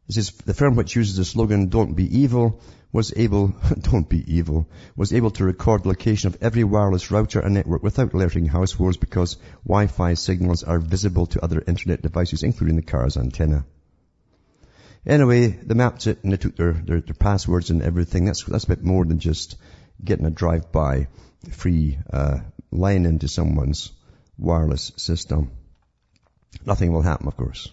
[0.08, 2.62] This is the firm which uses the slogan, don't be evil,
[2.94, 3.48] was able,
[3.82, 7.82] don't be evil, was able to record the location of every wireless router and network
[7.84, 13.18] without alerting households because Wi-Fi signals are visible to other internet devices, including the car's
[13.18, 13.66] antenna.
[15.06, 18.26] Anyway, they mapped it and they took their, their, their passwords and everything.
[18.26, 19.58] That's, that's a bit more than just
[20.02, 21.08] getting a drive-by
[21.50, 22.40] free uh,
[22.72, 23.92] line into someone's
[24.38, 25.52] wireless system.
[26.66, 27.70] Nothing will happen, of course.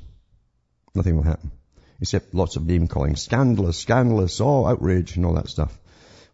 [0.95, 1.53] Nothing will happen
[2.01, 3.17] except lots of name calling.
[3.17, 5.79] Scandalous, scandalous, oh, outrage and all that stuff,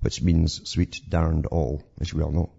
[0.00, 2.50] which means sweet darned all, as we all know.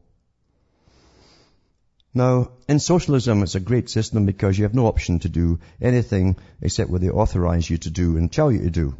[2.13, 6.37] Now, in socialism, it's a great system because you have no option to do anything
[6.61, 8.95] except what they authorize you to do and tell you to do.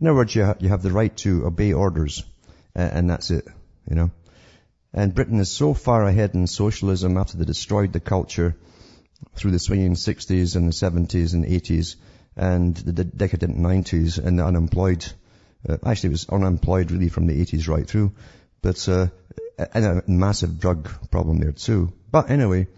[0.00, 2.24] In other words, you, you have the right to obey orders,
[2.76, 3.46] uh, and that's it,
[3.88, 4.10] you know.
[4.92, 8.56] And Britain is so far ahead in socialism after they destroyed the culture
[9.34, 11.96] through the swinging 60s and the 70s and 80s
[12.36, 15.04] and the decadent 90s and the unemployed.
[15.68, 18.12] Uh, actually, it was unemployed really from the 80s right through,
[18.62, 19.08] but uh,
[19.72, 21.92] and a massive drug problem there too.
[22.10, 22.68] But anyway,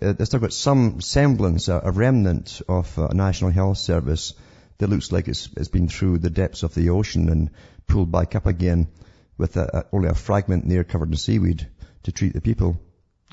[0.00, 4.34] uh, they still got some semblance, a, a remnant of a national health service
[4.78, 7.50] that looks like it's, it's been through the depths of the ocean and
[7.86, 8.88] pulled back up again
[9.36, 11.68] with a, a, only a fragment there covered in seaweed
[12.04, 12.80] to treat the people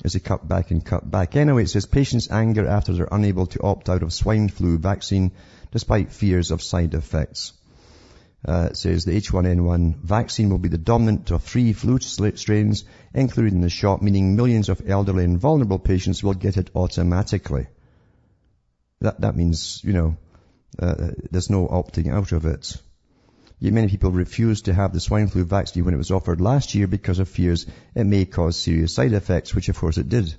[0.04, 1.36] as they cut back and cut back.
[1.36, 5.32] Anyway, it says patients anger after they're unable to opt out of swine flu vaccine
[5.70, 7.52] despite fears of side effects.
[8.46, 13.52] Uh, it says the H1N1 vaccine will be the dominant of three flu strains included
[13.52, 17.66] in the shot, meaning millions of elderly and vulnerable patients will get it automatically.
[19.00, 20.16] That, that means, you know,
[20.78, 22.76] uh, there's no opting out of it.
[23.60, 26.76] Yet many people refused to have the swine flu vaccine when it was offered last
[26.76, 30.34] year because of fears it may cause serious side effects, which of course it did.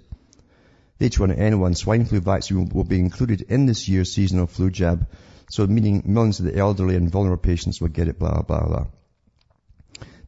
[0.99, 5.07] The H1N1 swine flu vaccine will be included in this year's seasonal flu jab,
[5.49, 8.87] so meaning millions of the elderly and vulnerable patients will get it, blah, blah, blah.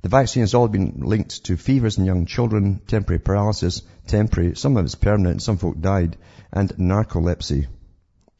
[0.01, 4.77] The vaccine has all been linked to fevers in young children, temporary paralysis, temporary, some
[4.77, 6.15] of it's permanent, some folk died,
[6.53, 7.67] and narcolepsy.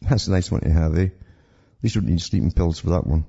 [0.02, 1.04] That's a nice one to have, eh?
[1.04, 3.26] At least you don't need sleeping pills for that one.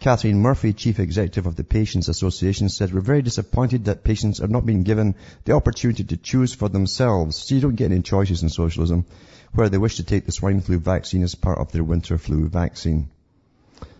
[0.00, 4.48] Catherine Murphy, Chief Executive of the Patients Association, said, we're very disappointed that patients are
[4.48, 7.36] not being given the opportunity to choose for themselves.
[7.36, 9.04] So you don't get any choices in socialism
[9.52, 12.48] where they wish to take the swine flu vaccine as part of their winter flu
[12.48, 13.10] vaccine.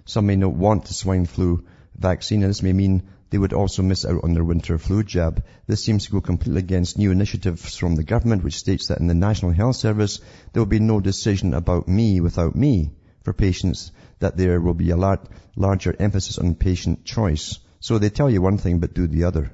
[0.06, 1.64] Some may not want the swine flu
[1.98, 5.44] vaccine and this may mean they would also miss out on their winter flu jab.
[5.66, 9.06] This seems to go completely against new initiatives from the government which states that in
[9.06, 10.18] the National Health Service
[10.54, 12.90] there will be no decision about me without me
[13.22, 17.58] for patients that there will be a lot larger emphasis on patient choice.
[17.80, 19.52] So they tell you one thing but do the other.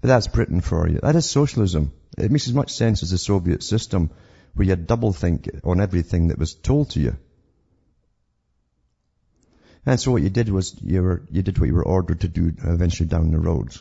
[0.00, 1.00] But that's Britain for you.
[1.02, 1.92] That is socialism.
[2.16, 4.10] It makes as much sense as the Soviet system
[4.54, 7.16] where you had double think on everything that was told to you.
[9.84, 12.28] And so what you did was you were, you did what you were ordered to
[12.28, 13.76] do eventually down the road.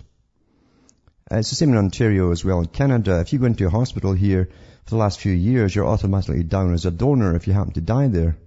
[1.31, 2.59] Uh, it's the same in Ontario as well.
[2.59, 4.49] In Canada, if you go into a hospital here
[4.85, 7.81] for the last few years, you're automatically down as a donor if you happen to
[7.81, 8.37] die there.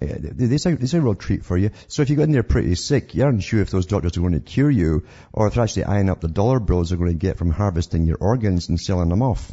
[0.00, 1.70] Uh, a, it's a real treat for you.
[1.88, 4.20] So if you go in there pretty sick, you aren't sure if those doctors are
[4.20, 7.12] going to cure you or if they're actually eyeing up the dollar bills they're going
[7.12, 9.52] to get from harvesting your organs and selling them off.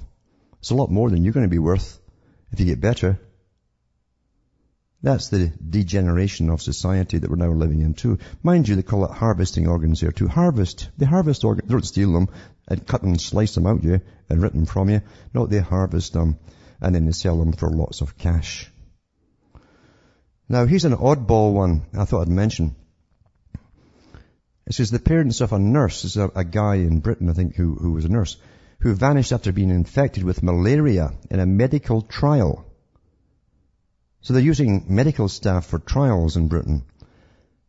[0.60, 2.00] It's a lot more than you're going to be worth
[2.52, 3.19] if you get better.
[5.04, 8.17] That's the degeneration of society that we're now living in too.
[8.41, 10.28] Mind you, they call it harvesting organs here too.
[10.28, 10.89] Harvest.
[10.97, 11.67] They harvest organs.
[11.67, 12.30] They don't steal them
[12.67, 15.02] and cut and slice them out you and rip them from you.
[15.34, 16.39] No, they harvest them
[16.82, 18.71] and then they sell them for lots of cash.
[20.50, 22.76] Now here's an oddball one I thought I'd mention.
[24.66, 27.34] It says the parents of a nurse, this is a, a guy in Britain I
[27.34, 28.38] think who, who was a nurse,
[28.80, 32.66] who vanished after being infected with malaria in a medical trial.
[34.22, 36.84] So they're using medical staff for trials in Britain.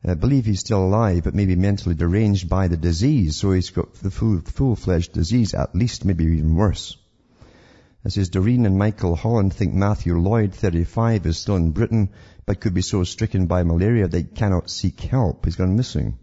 [0.04, 3.94] I believe he's still alive, but maybe mentally deranged by the disease, so he's got
[3.94, 6.96] the full, full-fledged disease, at least maybe even worse.
[8.04, 12.10] It says Doreen and Michael Holland think Matthew Lloyd, 35, is still in Britain,
[12.46, 15.44] but could be so stricken by malaria they cannot seek help.
[15.44, 16.18] He's gone missing.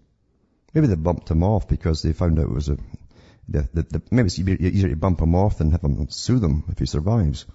[0.73, 2.77] Maybe they bumped him off because they found out it was a,
[3.47, 6.63] the, the, the, maybe it's easier to bump him off than have him sue them
[6.69, 7.45] if he survives.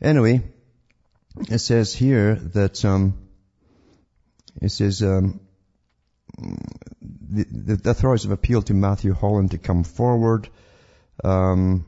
[0.00, 0.42] Anyway,
[1.48, 3.14] it says here that um,
[4.60, 5.40] it says um,
[6.38, 10.48] the, the, authorities have appealed to Matthew Holland to come forward.
[11.24, 11.86] Um,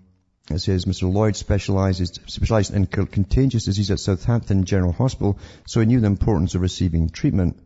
[0.50, 1.12] it says Mr.
[1.12, 6.54] Lloyd specializes specialized in contagious disease at Southampton General Hospital, so he knew the importance
[6.54, 7.58] of receiving treatment.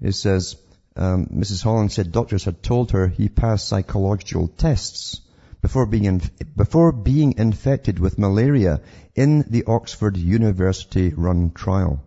[0.00, 0.56] It says
[0.96, 1.62] um, Mrs.
[1.62, 5.20] Holland said doctors had told her he passed psychological tests
[5.60, 6.22] before being in,
[6.56, 8.80] before being infected with malaria
[9.14, 12.02] in the Oxford University run trial.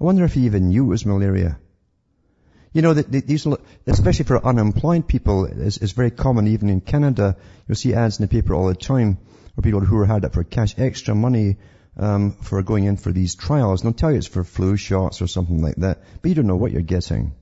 [0.00, 1.58] I wonder if he even knew it was malaria.
[2.72, 3.46] You know, that these,
[3.86, 7.36] especially for unemployed people, is, very common even in Canada.
[7.66, 9.18] You'll see ads in the paper all the time
[9.54, 11.56] where people who are hard up for cash extra money
[11.96, 13.82] um, for going in for these trials.
[13.82, 16.46] And they'll tell you it's for flu shots or something like that, but you don't
[16.46, 17.32] know what you're getting.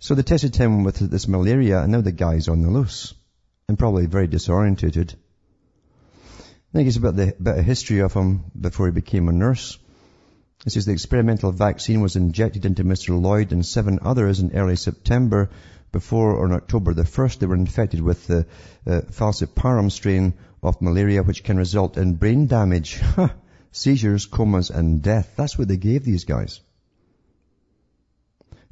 [0.00, 3.14] So they tested him with this malaria and now the guy's on the loose
[3.68, 5.14] and probably very disorientated.
[6.34, 9.78] I think it's about the bit of history of him before he became a nurse.
[10.68, 13.18] It says the experimental vaccine was injected into Mr.
[13.18, 15.48] Lloyd and seven others in early September.
[15.92, 18.44] Before on October the 1st, they were infected with the
[18.86, 23.00] uh, falciparum strain of malaria, which can result in brain damage,
[23.72, 25.32] seizures, comas, and death.
[25.36, 26.60] That's what they gave these guys.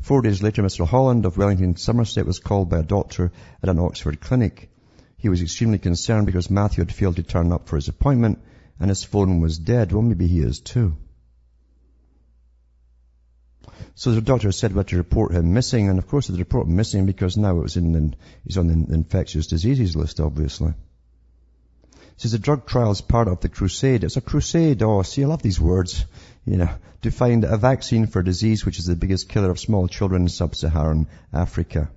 [0.02, 0.86] Four days later, Mr.
[0.86, 3.32] Holland of Wellington, Somerset was called by a doctor
[3.62, 4.68] at an Oxford clinic.
[5.16, 8.40] He was extremely concerned because Matthew had failed to turn up for his appointment
[8.78, 9.92] and his phone was dead.
[9.92, 10.94] Well, maybe he is too.
[13.98, 16.66] So the doctor said we had to report him missing, and of course they report
[16.66, 18.12] him missing because now it was in the,
[18.44, 20.74] he's on the infectious diseases list, obviously.
[22.18, 24.04] Says the drug trial is part of the crusade.
[24.04, 24.82] It's a crusade.
[24.82, 26.04] Oh, see, I love these words.
[26.44, 26.70] You know,
[27.02, 30.22] to find a vaccine for a disease which is the biggest killer of small children
[30.22, 31.90] in sub-Saharan Africa.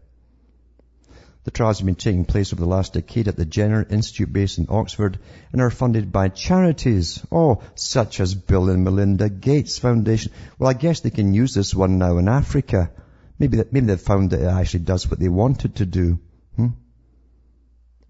[1.45, 4.57] The trials have been taking place over the last decade at the Jenner Institute based
[4.57, 5.19] in Oxford
[5.51, 10.33] and are funded by charities, oh, such as Bill and Melinda Gates Foundation.
[10.57, 12.91] Well, I guess they can use this one now in Africa.
[13.39, 16.19] Maybe, that, maybe they've found that it actually does what they want it to do.
[16.57, 16.67] Hmm?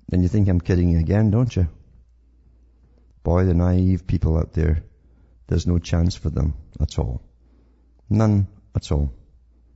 [0.07, 1.67] Then you think I'm kidding you again, don't you?
[3.21, 4.83] Boy, the naive people out there,
[5.47, 7.21] there's no chance for them at all.
[8.09, 9.13] None at all.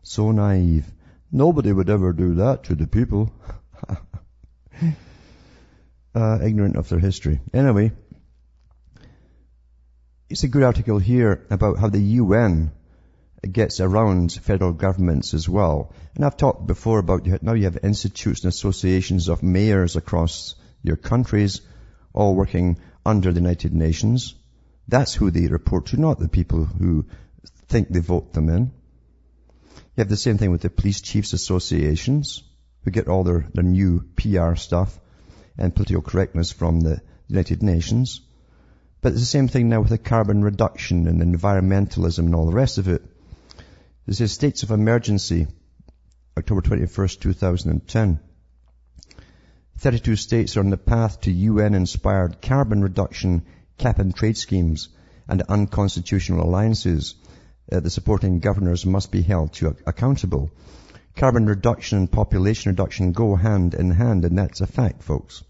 [0.02, 0.92] So naive.
[1.36, 3.34] Nobody would ever do that to the people.
[6.15, 7.42] uh, ignorant of their history.
[7.52, 7.92] Anyway,
[10.29, 12.71] it's a good article here about how the UN
[13.52, 15.92] gets around federal governments as well.
[16.15, 20.54] And I've talked before about now you have institutes and associations of mayors across
[20.84, 21.62] your countries
[22.13, 24.36] all working under the United Nations.
[24.88, 27.08] That's who they report to, not the people who
[27.69, 28.71] think they vote them in.
[29.96, 32.44] You have the same thing with the police chiefs associations
[32.83, 35.00] who get all their, their new PR stuff
[35.58, 38.21] and political correctness from the United Nations.
[39.02, 42.56] But it's the same thing now with the carbon reduction and environmentalism and all the
[42.56, 43.04] rest of it.
[44.08, 45.48] This is states of emergency,
[46.37, 48.19] October 21st, 2010.
[49.77, 53.46] 32 states are on the path to UN-inspired carbon reduction
[53.77, 54.89] cap and trade schemes
[55.27, 57.15] and unconstitutional alliances.
[57.72, 60.52] Uh, the supporting governors must be held to accountable.
[61.16, 65.44] Carbon reduction and population reduction go hand in hand, and that's a fact, folks.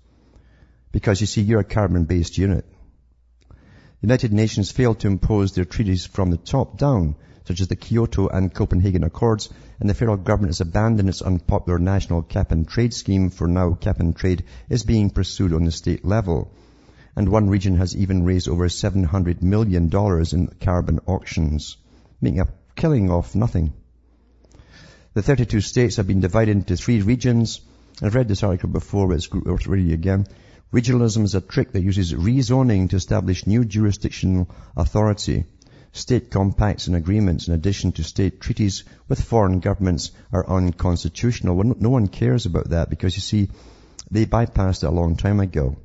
[0.91, 2.65] Because you see, you're a carbon-based unit.
[3.49, 7.75] The United Nations failed to impose their treaties from the top down, such as the
[7.75, 9.49] Kyoto and Copenhagen Accords,
[9.79, 13.73] and the federal government has abandoned its unpopular national cap and trade scheme for now
[13.73, 16.51] cap and trade is being pursued on the state level.
[17.15, 19.89] And one region has even raised over $700 million
[20.31, 21.77] in carbon auctions,
[22.23, 23.73] making a killing off nothing.
[25.13, 27.61] The 32 states have been divided into three regions.
[28.01, 30.25] I've read this article before, but it's worth reading again.
[30.73, 35.45] Regionalism is a trick that uses rezoning to establish new jurisdictional authority.
[35.91, 41.63] State compacts and agreements in addition to state treaties with foreign governments are unconstitutional.
[41.63, 43.49] No one cares about that because you see,
[44.09, 45.77] they bypassed it a long time ago.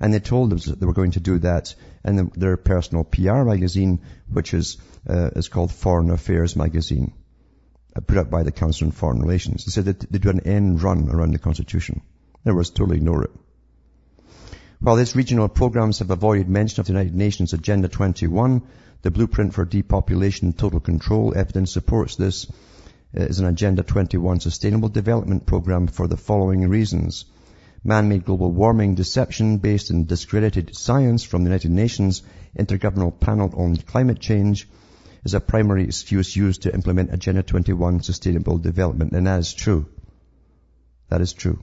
[0.00, 1.74] And they told us that they were going to do that
[2.04, 4.76] in their personal PR magazine, which is,
[5.08, 7.12] uh, is called Foreign Affairs Magazine.
[7.96, 9.64] Uh, put up by the Council on Foreign Relations.
[9.64, 12.02] They said that they'd do an end run around the Constitution.
[12.44, 13.30] They were totally ignore it.
[14.80, 18.62] While these regional programs have avoided mention of the United Nations Agenda 21,
[19.02, 22.46] the blueprint for depopulation and total control evidence supports this
[23.16, 27.24] uh, is an Agenda 21 sustainable development program for the following reasons.
[27.84, 32.22] Man-made global warming deception based in discredited science from the United Nations
[32.58, 34.68] Intergovernmental Panel on Climate Change
[35.24, 39.12] is a primary excuse used to implement Agenda 21 sustainable development.
[39.12, 39.86] And that is true.
[41.08, 41.60] That is true.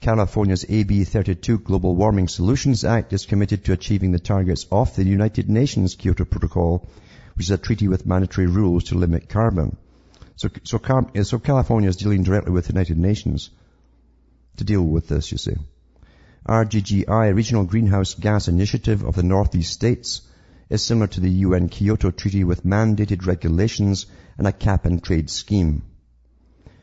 [0.00, 5.04] California's AB 32 Global Warming Solutions Act is committed to achieving the targets of the
[5.04, 6.88] United Nations Kyoto Protocol,
[7.34, 9.76] which is a treaty with mandatory rules to limit carbon.
[10.36, 10.78] So, so,
[11.22, 13.50] so California is dealing directly with the United Nations
[14.56, 15.54] to deal with this, you see.
[16.48, 20.22] RGGI, Regional Greenhouse Gas Initiative of the Northeast States,
[20.68, 24.06] is similar to the UN Kyoto Treaty with mandated regulations
[24.38, 25.82] and a cap and trade scheme.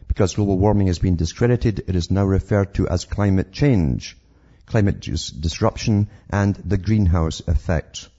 [0.08, 4.18] Because global warming has been discredited, it is now referred to as climate change,
[4.66, 8.10] climate disruption, and the greenhouse effect.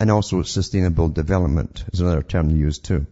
[0.00, 3.06] And also sustainable development is another term used too.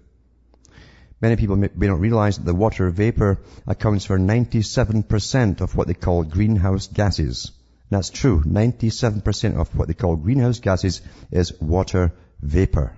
[1.20, 5.94] Many people may not realize that the water vapor accounts for 97% of what they
[5.94, 7.52] call greenhouse gases.
[7.88, 8.42] That's true.
[8.42, 11.00] 97% of what they call greenhouse gases
[11.30, 12.12] is water
[12.42, 12.92] vapor.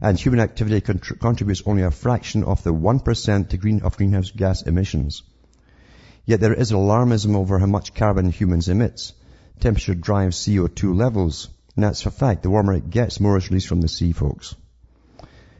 [0.00, 4.32] And human activity contr- contributes only a fraction of the 1% to green, of greenhouse
[4.32, 5.22] gas emissions.
[6.24, 9.12] Yet there is alarmism over how much carbon humans emit.
[9.60, 11.48] Temperature drives CO2 levels.
[11.76, 12.42] And that's a fact.
[12.42, 14.56] The warmer it gets, more is released from the sea, folks.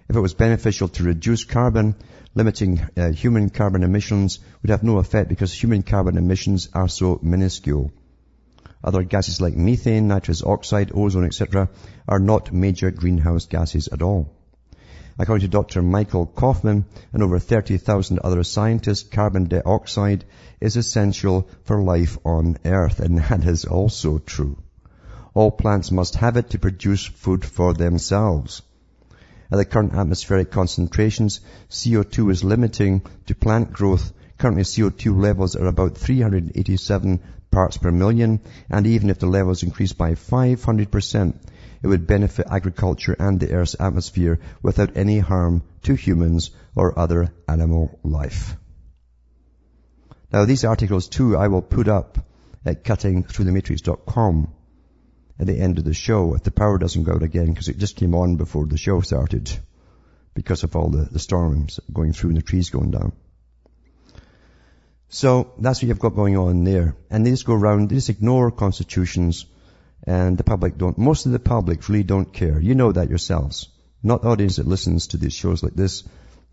[0.09, 1.97] If it was beneficial to reduce carbon,
[2.35, 7.19] limiting uh, human carbon emissions would have no effect because human carbon emissions are so
[7.23, 7.91] minuscule.
[8.85, 11.71] Other gases like methane, nitrous oxide, ozone, etc.
[12.07, 14.31] are not major greenhouse gases at all.
[15.19, 15.83] According to Dr.
[15.83, 20.25] Michael Kaufman and over 30,000 other scientists, carbon dioxide
[20.61, 24.59] is essential for life on Earth, and that is also true.
[25.35, 28.63] All plants must have it to produce food for themselves.
[29.51, 31.41] At the current atmospheric concentrations,
[31.71, 34.13] CO2 is limiting to plant growth.
[34.39, 37.21] Currently CO2 levels are about 387
[37.51, 41.35] parts per million, and even if the levels increase by 500%,
[41.83, 47.33] it would benefit agriculture and the Earth's atmosphere without any harm to humans or other
[47.47, 48.57] animal life.
[50.33, 52.19] Now these articles too I will put up
[52.65, 54.49] at cuttingthroughthematrix.com
[55.39, 57.79] at the end of the show if the power doesn't go out again because it
[57.79, 59.51] just came on before the show started
[60.35, 63.13] because of all the, the storms going through and the trees going down.
[65.09, 66.97] So that's what you've got going on there.
[67.11, 69.47] And they just go around, they just ignore constitutions
[70.05, 72.61] and the public don't, most of the public really don't care.
[72.61, 73.69] You know that yourselves.
[74.03, 76.05] Not the audience that listens to these shows like this,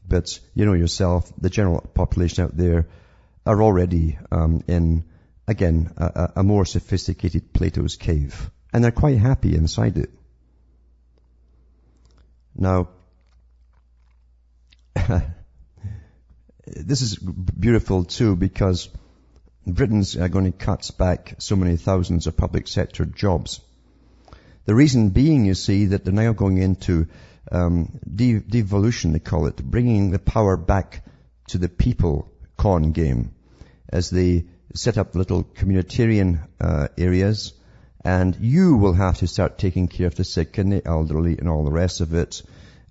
[0.07, 2.87] but you know yourself, the general population out there
[3.45, 5.03] are already um, in,
[5.47, 8.49] again, a, a more sophisticated Plato's cave.
[8.73, 10.09] And they're quite happy inside it.
[12.55, 12.89] Now,
[16.65, 18.89] this is beautiful too because
[19.65, 23.61] Britain's going to cut back so many thousands of public sector jobs.
[24.65, 27.07] The reason being, you see, that they're now going into
[27.51, 31.05] um, de- devolution, they call it, bringing the power back
[31.49, 33.33] to the people con game
[33.89, 37.53] as they set up little communitarian uh, areas
[38.03, 41.47] and you will have to start taking care of the sick and the elderly and
[41.47, 42.41] all the rest of it.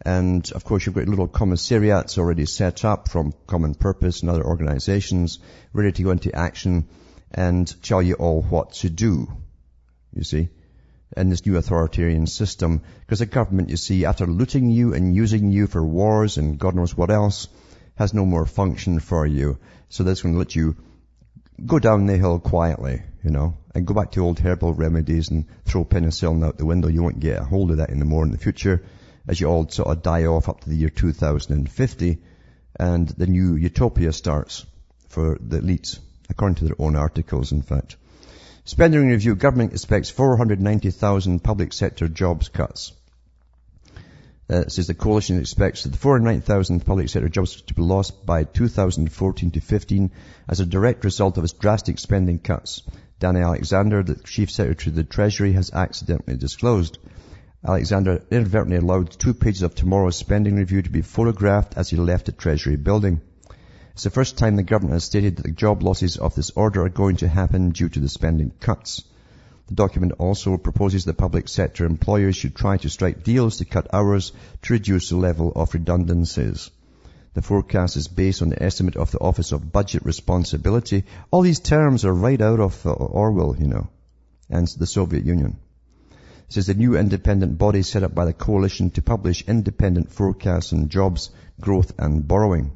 [0.05, 4.45] And of course you've got little commissariats already set up from Common Purpose and other
[4.45, 5.39] organizations
[5.73, 6.89] ready to go into action
[7.31, 9.31] and tell you all what to do.
[10.13, 10.49] You see?
[11.17, 12.83] In this new authoritarian system.
[13.01, 16.75] Because the government, you see, after looting you and using you for wars and God
[16.75, 17.49] knows what else,
[17.97, 19.59] has no more function for you.
[19.89, 20.77] So that's going to let you
[21.65, 25.47] go down the hill quietly, you know, and go back to old herbal remedies and
[25.65, 26.89] throw penicillin out the window.
[26.89, 28.83] You won't get a hold of that anymore in the future
[29.29, 32.19] as you all sort of die off up to the year 2050
[32.79, 34.67] and the new utopia starts
[35.09, 35.99] for the elites,
[36.31, 37.97] according to their own articles, in fact.
[38.65, 42.93] Spending review, government expects 490,000 public sector jobs cuts.
[44.49, 48.45] Uh, says the coalition expects that the 490,000 public sector jobs to be lost by
[48.45, 50.11] 2014 to 15
[50.49, 52.83] as a direct result of its drastic spending cuts.
[53.23, 56.99] Danny Alexander, the chief secretary of the Treasury, has accidentally disclosed.
[57.65, 62.27] Alexander inadvertently allowed two pages of tomorrow's spending review to be photographed as he left
[62.27, 63.21] the Treasury building.
[63.93, 66.83] It's the first time the government has stated that the job losses of this order
[66.83, 69.05] are going to happen due to the spending cuts.
[69.69, 73.95] The document also proposes that public sector employers should try to strike deals to cut
[73.95, 76.73] hours to reduce the level of redundancies.
[77.35, 81.05] The forecast is based on the estimate of the Office of Budget Responsibility.
[81.31, 83.89] All these terms are right out of uh, Orwell, you know,
[84.51, 85.57] and the Soviet Union.
[86.11, 90.75] It says the new independent body set up by the coalition to publish independent forecasts
[90.75, 92.73] on jobs, growth and borrowing.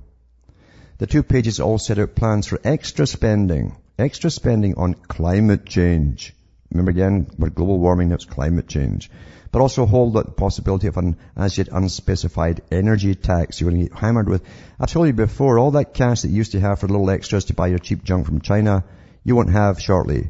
[0.96, 6.34] The two pages all set out plans for extra spending, extra spending on climate change.
[6.70, 9.10] Remember again, with global warming, that's climate change.
[9.52, 13.88] But also hold the possibility of an as yet unspecified energy tax you're going to
[13.88, 14.42] get hammered with.
[14.78, 17.46] I've told you before, all that cash that you used to have for little extras
[17.46, 18.84] to buy your cheap junk from China,
[19.24, 20.28] you won't have shortly.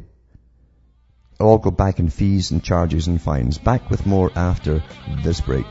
[1.39, 3.57] It'll all go back in fees and charges and fines.
[3.57, 4.83] Back with more after
[5.23, 5.65] this break.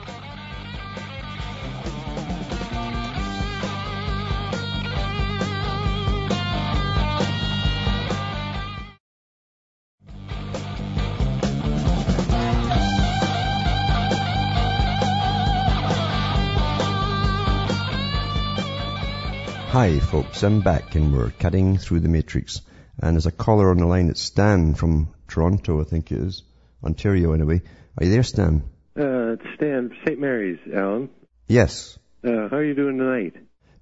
[19.76, 22.62] Hi folks, I'm back and we're cutting through the matrix.
[22.98, 26.44] And there's a caller on the line, it's Stan from Toronto, I think it is.
[26.82, 27.60] Ontario anyway.
[27.98, 28.62] Are you there, Stan?
[28.98, 30.18] Uh, it's Stan, St.
[30.18, 31.10] Mary's, Alan.
[31.46, 31.98] Yes.
[32.24, 33.34] Uh, how are you doing tonight?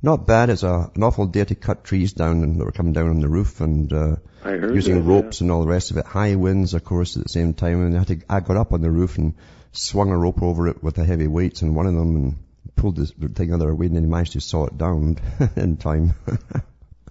[0.02, 0.50] Not bad.
[0.50, 3.20] It's a, an awful day to cut trees down and that were coming down on
[3.20, 6.06] the roof and uh, using that, ropes and all the rest of it.
[6.06, 7.86] High winds, of course, at the same time.
[7.86, 9.34] And I, had to, I got up on the roof and
[9.70, 12.38] swung a rope over it with the heavy weights on one of them and
[12.76, 15.16] pulled this thing the other way and then managed to saw it down
[15.56, 16.14] in time.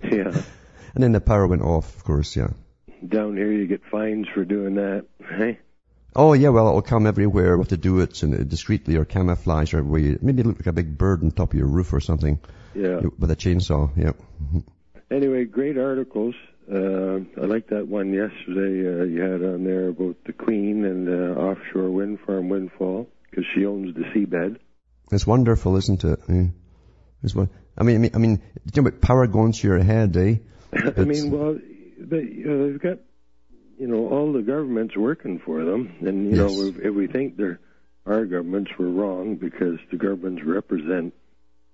[0.03, 0.34] Yeah.
[0.95, 2.49] and then the power went off, of course, yeah.
[3.07, 5.05] Down here you get fines for doing that,
[5.38, 5.59] hey?
[6.16, 7.57] Oh yeah, well it'll come everywhere.
[7.57, 10.97] What to do it and discreetly or camouflage or you maybe look like a big
[10.97, 12.38] bird on top of your roof or something
[12.76, 12.99] Yeah.
[13.18, 13.89] with a chainsaw.
[13.95, 14.18] Yep.
[15.09, 16.36] Anyway, great articles.
[16.72, 21.07] Uh, I like that one yesterday uh, you had on there about the Queen and
[21.09, 24.57] uh, offshore wind farm windfall because she owns the seabed.
[25.11, 26.19] It's wonderful, isn't it?
[26.27, 26.47] Yeah.
[27.23, 27.49] It's one.
[27.77, 28.41] I mean, I mean, I mean,
[28.73, 30.35] you know power going to your head, eh?
[30.97, 31.57] I mean, well,
[31.99, 32.99] they, you know, they've got,
[33.79, 36.51] you know, all the governments working for them, and you Yes.
[36.55, 37.59] know, if, if we think they're
[38.05, 41.13] our governments were wrong because the governments represent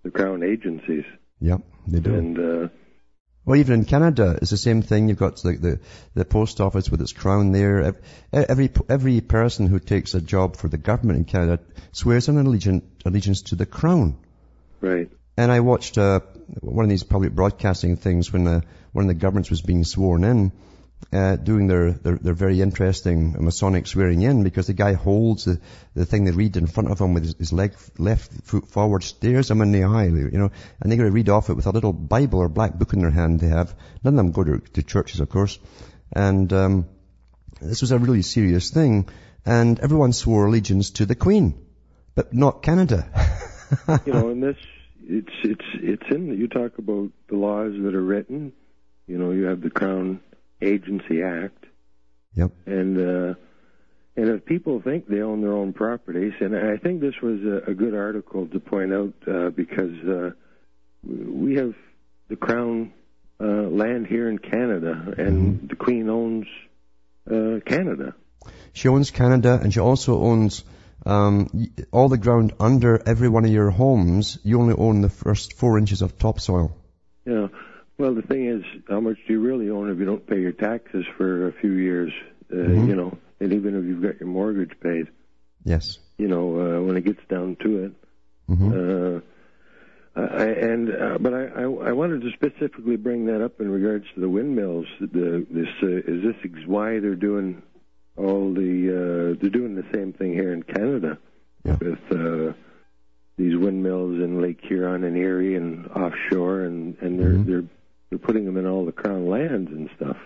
[0.04, 1.04] the crown agencies,
[1.42, 2.14] Yep, they do.
[2.14, 2.68] and uh,
[3.50, 5.10] Well, even in Canada, it's the same thing.
[5.10, 5.80] You've got like the,
[6.14, 7.96] the post office with its crown there.
[8.32, 11.60] Every every person who takes a job for the government in Canada
[11.92, 14.18] swears an allegiance allegiance to the crown.
[14.82, 16.20] right, And I watched uh,
[16.62, 20.24] one of these public broadcasting things when uh, one of the governments was being sworn
[20.24, 20.52] in,
[21.12, 25.60] uh, doing their, their, their very interesting Masonic swearing in because the guy holds the,
[25.96, 29.04] the thing they read in front of him with his, his leg left foot forward,
[29.04, 31.66] stares him in the eye, you know, and they got to read off it with
[31.66, 33.74] a little Bible or black book in their hand they have.
[34.04, 35.58] None of them go to, to churches, of course.
[36.12, 36.90] And um,
[37.62, 39.10] this was a really serious thing.
[39.46, 41.66] And everyone swore allegiance to the Queen,
[42.14, 43.08] but not Canada.
[44.06, 44.58] you know, and this
[45.08, 48.54] it's it's it's in you talk about the laws that are written.
[49.08, 50.20] You know, you have the Crown
[50.62, 51.66] Agency Act,
[52.36, 52.52] Yep.
[52.66, 53.34] and uh,
[54.16, 57.72] and if people think they own their own properties, and I think this was a,
[57.72, 60.32] a good article to point out uh, because uh,
[61.04, 61.74] we have
[62.28, 62.94] the Crown
[63.40, 66.48] uh, land here in Canada, and the Queen owns
[67.30, 68.16] uh, Canada.
[68.74, 70.64] She owns Canada and she also owns
[71.06, 74.38] um, all the ground under every one of your homes.
[74.44, 76.76] You only own the first four inches of topsoil.
[77.26, 77.50] Know,
[78.00, 80.54] well, the thing is, how much do you really own if you don't pay your
[80.54, 82.12] taxes for a few years?
[82.52, 82.88] Uh, Mhm.
[82.88, 85.08] You know, and even if you've got your mortgage paid,
[85.66, 86.00] Yes.
[86.18, 86.46] you know,
[86.80, 87.92] uh, when it gets down to it.
[88.48, 89.20] hmm Uh,
[90.16, 94.06] I, and uh, but I, I I wanted to specifically bring that up in regards
[94.16, 94.88] to the windmills.
[95.00, 97.62] The this uh, is this ex- why they're doing
[98.18, 101.20] all the uh, they're doing the same thing here in Canada
[101.64, 101.78] Yeah.
[101.80, 102.54] with uh,
[103.38, 107.46] these windmills in Lake Huron and Erie and offshore, and and they're Mhm.
[107.46, 107.64] they're
[108.10, 110.18] they're putting them in all the crown lands and stuff.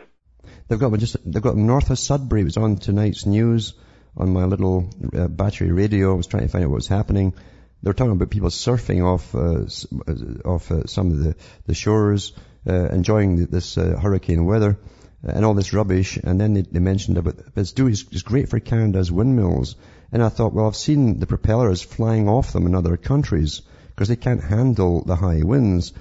[0.67, 2.41] They've got just they've got north of Sudbury.
[2.41, 3.73] It was on tonight's news
[4.15, 6.13] on my little uh, battery radio.
[6.13, 7.33] I was trying to find out what was happening.
[7.81, 9.65] They were talking about people surfing off uh,
[10.11, 12.33] uh, off uh, some of the the shores,
[12.67, 14.77] uh, enjoying th- this uh, hurricane weather
[15.23, 16.17] and all this rubbish.
[16.17, 19.75] And then they, they mentioned about it's it's, it's great for Canada's windmills.
[20.11, 24.09] And I thought, well, I've seen the propellers flying off them in other countries because
[24.09, 25.93] they can't handle the high winds.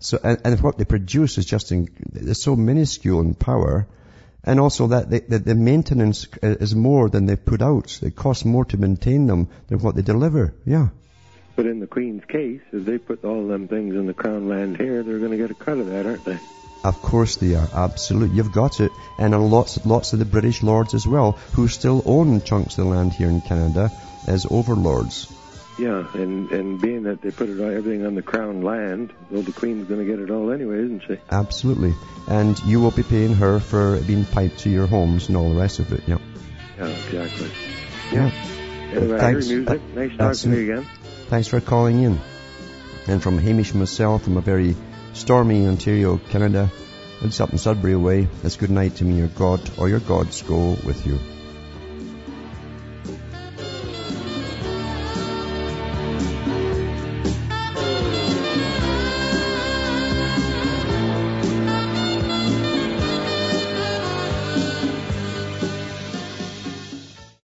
[0.00, 3.86] So, and, and what they produce is just in, it's so minuscule in power.
[4.42, 8.02] And also that the, the, the maintenance uh, is more than they put out.
[8.02, 10.54] It costs more to maintain them than what they deliver.
[10.64, 10.88] Yeah.
[11.56, 14.78] But in the Queen's case, if they put all them things in the crown land
[14.78, 16.38] here, they're going to get a cut of that, aren't they?
[16.82, 17.68] Of course they are.
[17.74, 18.32] Absolute.
[18.32, 18.90] You've got it.
[19.18, 22.90] And lots, lots of the British lords as well, who still own chunks of the
[22.90, 23.92] land here in Canada
[24.26, 25.30] as overlords.
[25.80, 29.40] Yeah, and and being that they put it all, everything on the crown land, well,
[29.40, 31.16] the Queen's going to get it all anyway, isn't she?
[31.30, 31.94] Absolutely.
[32.28, 35.58] And you will be paying her for being piped to your homes and all the
[35.58, 36.02] rest of it.
[36.06, 36.18] Yeah.
[36.76, 37.50] Yeah, exactly.
[38.12, 38.30] Yeah.
[38.92, 39.48] Anyway, Thanks.
[39.48, 39.80] music.
[39.94, 40.86] Nice talking to you again.
[41.28, 42.20] Thanks for calling in.
[43.06, 44.76] And from Hamish and myself from a very
[45.14, 46.70] stormy Ontario, Canada,
[47.22, 48.28] it's up in Sudbury away.
[48.44, 51.18] It's good night to me, your God or your gods go with you.